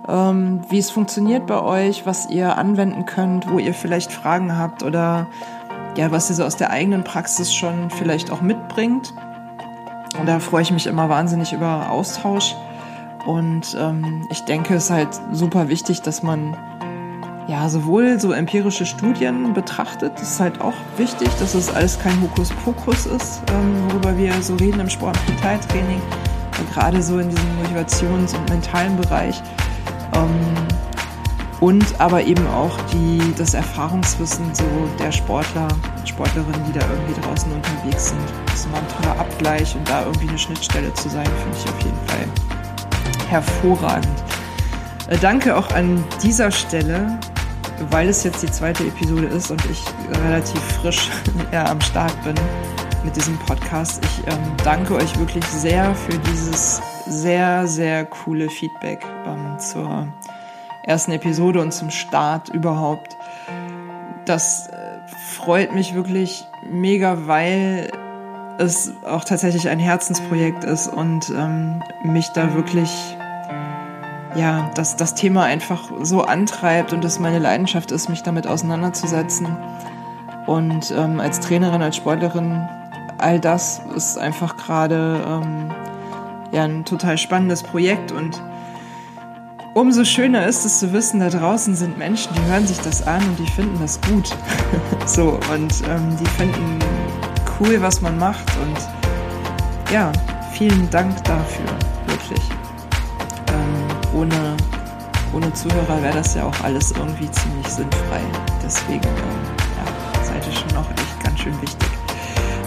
ähm, 0.08 0.62
wie 0.68 0.78
es 0.78 0.90
funktioniert 0.90 1.46
bei 1.46 1.60
euch, 1.62 2.06
was 2.06 2.28
ihr 2.28 2.56
anwenden 2.56 3.06
könnt, 3.06 3.50
wo 3.50 3.58
ihr 3.58 3.74
vielleicht 3.74 4.10
Fragen 4.10 4.56
habt 4.56 4.82
oder 4.82 5.28
ja, 5.96 6.10
was 6.10 6.30
ihr 6.30 6.36
so 6.36 6.44
aus 6.44 6.56
der 6.56 6.70
eigenen 6.70 7.04
Praxis 7.04 7.52
schon 7.52 7.90
vielleicht 7.90 8.30
auch 8.30 8.40
mitbringt. 8.40 9.12
Und 10.18 10.26
da 10.26 10.40
freue 10.40 10.62
ich 10.62 10.70
mich 10.70 10.86
immer 10.86 11.08
wahnsinnig 11.08 11.52
über 11.52 11.90
Austausch. 11.90 12.56
Und 13.26 13.76
ähm, 13.78 14.26
ich 14.30 14.40
denke, 14.40 14.74
es 14.74 14.84
ist 14.84 14.90
halt 14.90 15.08
super 15.32 15.68
wichtig, 15.68 16.02
dass 16.02 16.22
man 16.22 16.56
ja, 17.48 17.66
sowohl 17.70 18.20
so 18.20 18.32
empirische 18.32 18.84
Studien 18.84 19.54
betrachtet, 19.54 20.12
das 20.16 20.32
ist 20.32 20.40
halt 20.40 20.60
auch 20.60 20.74
wichtig, 20.98 21.30
dass 21.40 21.54
es 21.54 21.74
alles 21.74 21.98
kein 21.98 22.20
Hokuspokus 22.20 23.06
ist, 23.06 23.40
ähm, 23.50 23.88
worüber 23.88 24.16
wir 24.18 24.34
so 24.42 24.54
reden 24.56 24.80
im 24.80 24.90
Sport- 24.90 25.18
und 25.20 25.34
Mentaltraining, 25.34 26.00
gerade 26.74 27.02
so 27.02 27.18
in 27.18 27.30
diesem 27.30 27.48
Motivations- 27.58 28.36
und 28.36 28.50
mentalen 28.50 28.96
Bereich. 28.98 29.40
Ähm, 30.14 30.28
und 31.60 31.98
aber 31.98 32.22
eben 32.22 32.46
auch 32.48 32.76
die, 32.92 33.18
das 33.38 33.54
Erfahrungswissen 33.54 34.54
so 34.54 34.64
der 34.98 35.10
Sportler, 35.10 35.68
Sportlerinnen, 36.04 36.62
die 36.68 36.78
da 36.78 36.86
irgendwie 36.86 37.18
draußen 37.20 37.50
unterwegs 37.50 38.10
sind. 38.10 38.20
Das 38.46 38.60
ist 38.60 38.66
immer 38.66 38.76
ein 38.76 38.88
toller 38.88 39.18
Abgleich 39.18 39.74
und 39.74 39.88
da 39.88 40.04
irgendwie 40.04 40.28
eine 40.28 40.38
Schnittstelle 40.38 40.92
zu 40.94 41.08
sein, 41.08 41.24
finde 41.24 41.58
ich 41.58 41.64
auf 41.64 41.80
jeden 41.80 42.06
Fall 42.06 42.28
hervorragend. 43.30 44.22
Äh, 45.08 45.16
danke 45.18 45.56
auch 45.56 45.70
an 45.70 46.04
dieser 46.22 46.50
Stelle 46.50 47.18
weil 47.90 48.08
es 48.08 48.24
jetzt 48.24 48.42
die 48.42 48.50
zweite 48.50 48.84
Episode 48.84 49.26
ist 49.26 49.50
und 49.50 49.64
ich 49.66 49.84
relativ 50.22 50.60
frisch 50.80 51.10
am 51.52 51.80
Start 51.80 52.22
bin 52.24 52.34
mit 53.04 53.16
diesem 53.16 53.38
Podcast. 53.38 54.04
Ich 54.04 54.26
ähm, 54.26 54.38
danke 54.64 54.94
euch 54.94 55.18
wirklich 55.18 55.44
sehr 55.44 55.94
für 55.94 56.18
dieses 56.18 56.82
sehr, 57.06 57.66
sehr 57.66 58.04
coole 58.04 58.48
Feedback 58.50 59.04
ähm, 59.26 59.58
zur 59.58 60.08
ersten 60.84 61.12
Episode 61.12 61.60
und 61.60 61.72
zum 61.72 61.90
Start 61.90 62.48
überhaupt. 62.50 63.16
Das 64.24 64.68
äh, 64.68 64.98
freut 65.36 65.74
mich 65.74 65.94
wirklich 65.94 66.44
mega, 66.70 67.26
weil 67.26 67.90
es 68.58 68.92
auch 69.06 69.24
tatsächlich 69.24 69.68
ein 69.68 69.78
Herzensprojekt 69.78 70.64
ist 70.64 70.88
und 70.88 71.30
ähm, 71.30 71.82
mich 72.02 72.28
da 72.28 72.54
wirklich 72.54 73.16
ja, 74.38 74.70
dass 74.74 74.96
das 74.96 75.14
Thema 75.14 75.44
einfach 75.44 75.90
so 76.02 76.22
antreibt 76.22 76.92
und 76.92 77.04
es 77.04 77.18
meine 77.18 77.40
Leidenschaft 77.40 77.90
ist, 77.90 78.08
mich 78.08 78.22
damit 78.22 78.46
auseinanderzusetzen. 78.46 79.48
Und 80.46 80.92
ähm, 80.96 81.20
als 81.20 81.40
Trainerin, 81.40 81.82
als 81.82 81.96
Sportlerin, 81.96 82.68
all 83.18 83.40
das 83.40 83.82
ist 83.96 84.16
einfach 84.16 84.56
gerade 84.56 85.20
ähm, 85.26 85.70
ja 86.52 86.64
ein 86.64 86.84
total 86.84 87.18
spannendes 87.18 87.62
Projekt 87.62 88.12
und 88.12 88.40
umso 89.74 90.04
schöner 90.04 90.46
ist 90.46 90.64
es 90.64 90.78
zu 90.78 90.92
wissen, 90.92 91.20
da 91.20 91.28
draußen 91.28 91.74
sind 91.74 91.98
Menschen, 91.98 92.32
die 92.34 92.50
hören 92.50 92.66
sich 92.66 92.78
das 92.78 93.06
an 93.06 93.22
und 93.22 93.38
die 93.38 93.50
finden 93.50 93.78
das 93.80 94.00
gut. 94.02 94.34
so 95.06 95.38
und 95.52 95.82
ähm, 95.88 96.16
die 96.18 96.30
finden 96.30 96.78
cool, 97.58 97.82
was 97.82 98.00
man 98.00 98.16
macht 98.18 98.46
und 98.62 99.92
ja, 99.92 100.12
vielen 100.52 100.88
Dank 100.90 101.22
dafür, 101.24 101.66
wirklich 102.06 102.57
ohne, 104.18 104.56
ohne 105.32 105.52
Zuhörer 105.52 106.02
wäre 106.02 106.14
das 106.14 106.34
ja 106.34 106.44
auch 106.44 106.60
alles 106.62 106.92
irgendwie 106.92 107.30
ziemlich 107.30 107.68
sinnfrei. 107.68 108.20
Deswegen 108.62 109.06
ähm, 109.06 109.56
ja, 109.76 110.24
seid 110.24 110.46
ihr 110.46 110.52
schon 110.52 110.76
auch 110.76 110.90
echt 110.90 111.24
ganz 111.24 111.38
schön 111.40 111.60
wichtig. 111.62 111.88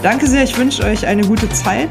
Danke 0.02 0.26
sehr, 0.26 0.42
ich 0.42 0.56
wünsche 0.56 0.82
euch 0.84 1.06
eine 1.06 1.22
gute 1.22 1.48
Zeit. 1.50 1.90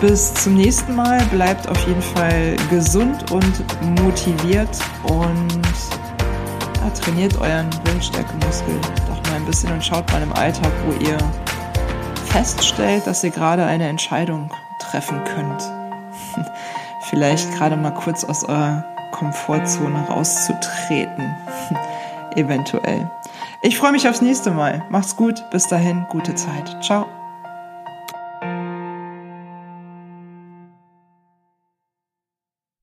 Bis 0.00 0.34
zum 0.34 0.54
nächsten 0.54 0.96
Mal. 0.96 1.22
Bleibt 1.26 1.68
auf 1.68 1.86
jeden 1.86 2.02
Fall 2.02 2.56
gesund 2.70 3.30
und 3.30 4.00
motiviert 4.00 4.76
und 5.04 5.48
ja, 6.80 6.90
trainiert 6.90 7.40
euren 7.40 7.70
Willensstärkemuskel 7.84 8.74
doch 9.06 9.30
mal 9.30 9.36
ein 9.36 9.44
bisschen 9.44 9.72
und 9.72 9.84
schaut 9.84 10.10
mal 10.10 10.20
im 10.20 10.32
Alltag, 10.32 10.72
wo 10.86 11.04
ihr 11.04 11.18
feststellt, 12.26 13.06
dass 13.06 13.22
ihr 13.22 13.30
gerade 13.30 13.64
eine 13.64 13.86
Entscheidung 13.86 14.50
treffen 14.80 15.22
könnt. 15.22 15.62
Vielleicht 17.08 17.52
gerade 17.54 17.76
mal 17.76 17.92
kurz 17.92 18.24
aus 18.24 18.42
eurer 18.44 18.91
Komfortzone 19.22 20.04
rauszutreten. 20.08 21.36
Eventuell. 22.34 23.08
Ich 23.60 23.78
freue 23.78 23.92
mich 23.92 24.08
aufs 24.08 24.20
nächste 24.20 24.50
Mal. 24.50 24.84
Macht's 24.90 25.14
gut. 25.14 25.48
Bis 25.50 25.68
dahin, 25.68 26.06
gute 26.08 26.34
Zeit. 26.34 26.76
Ciao. 26.82 27.06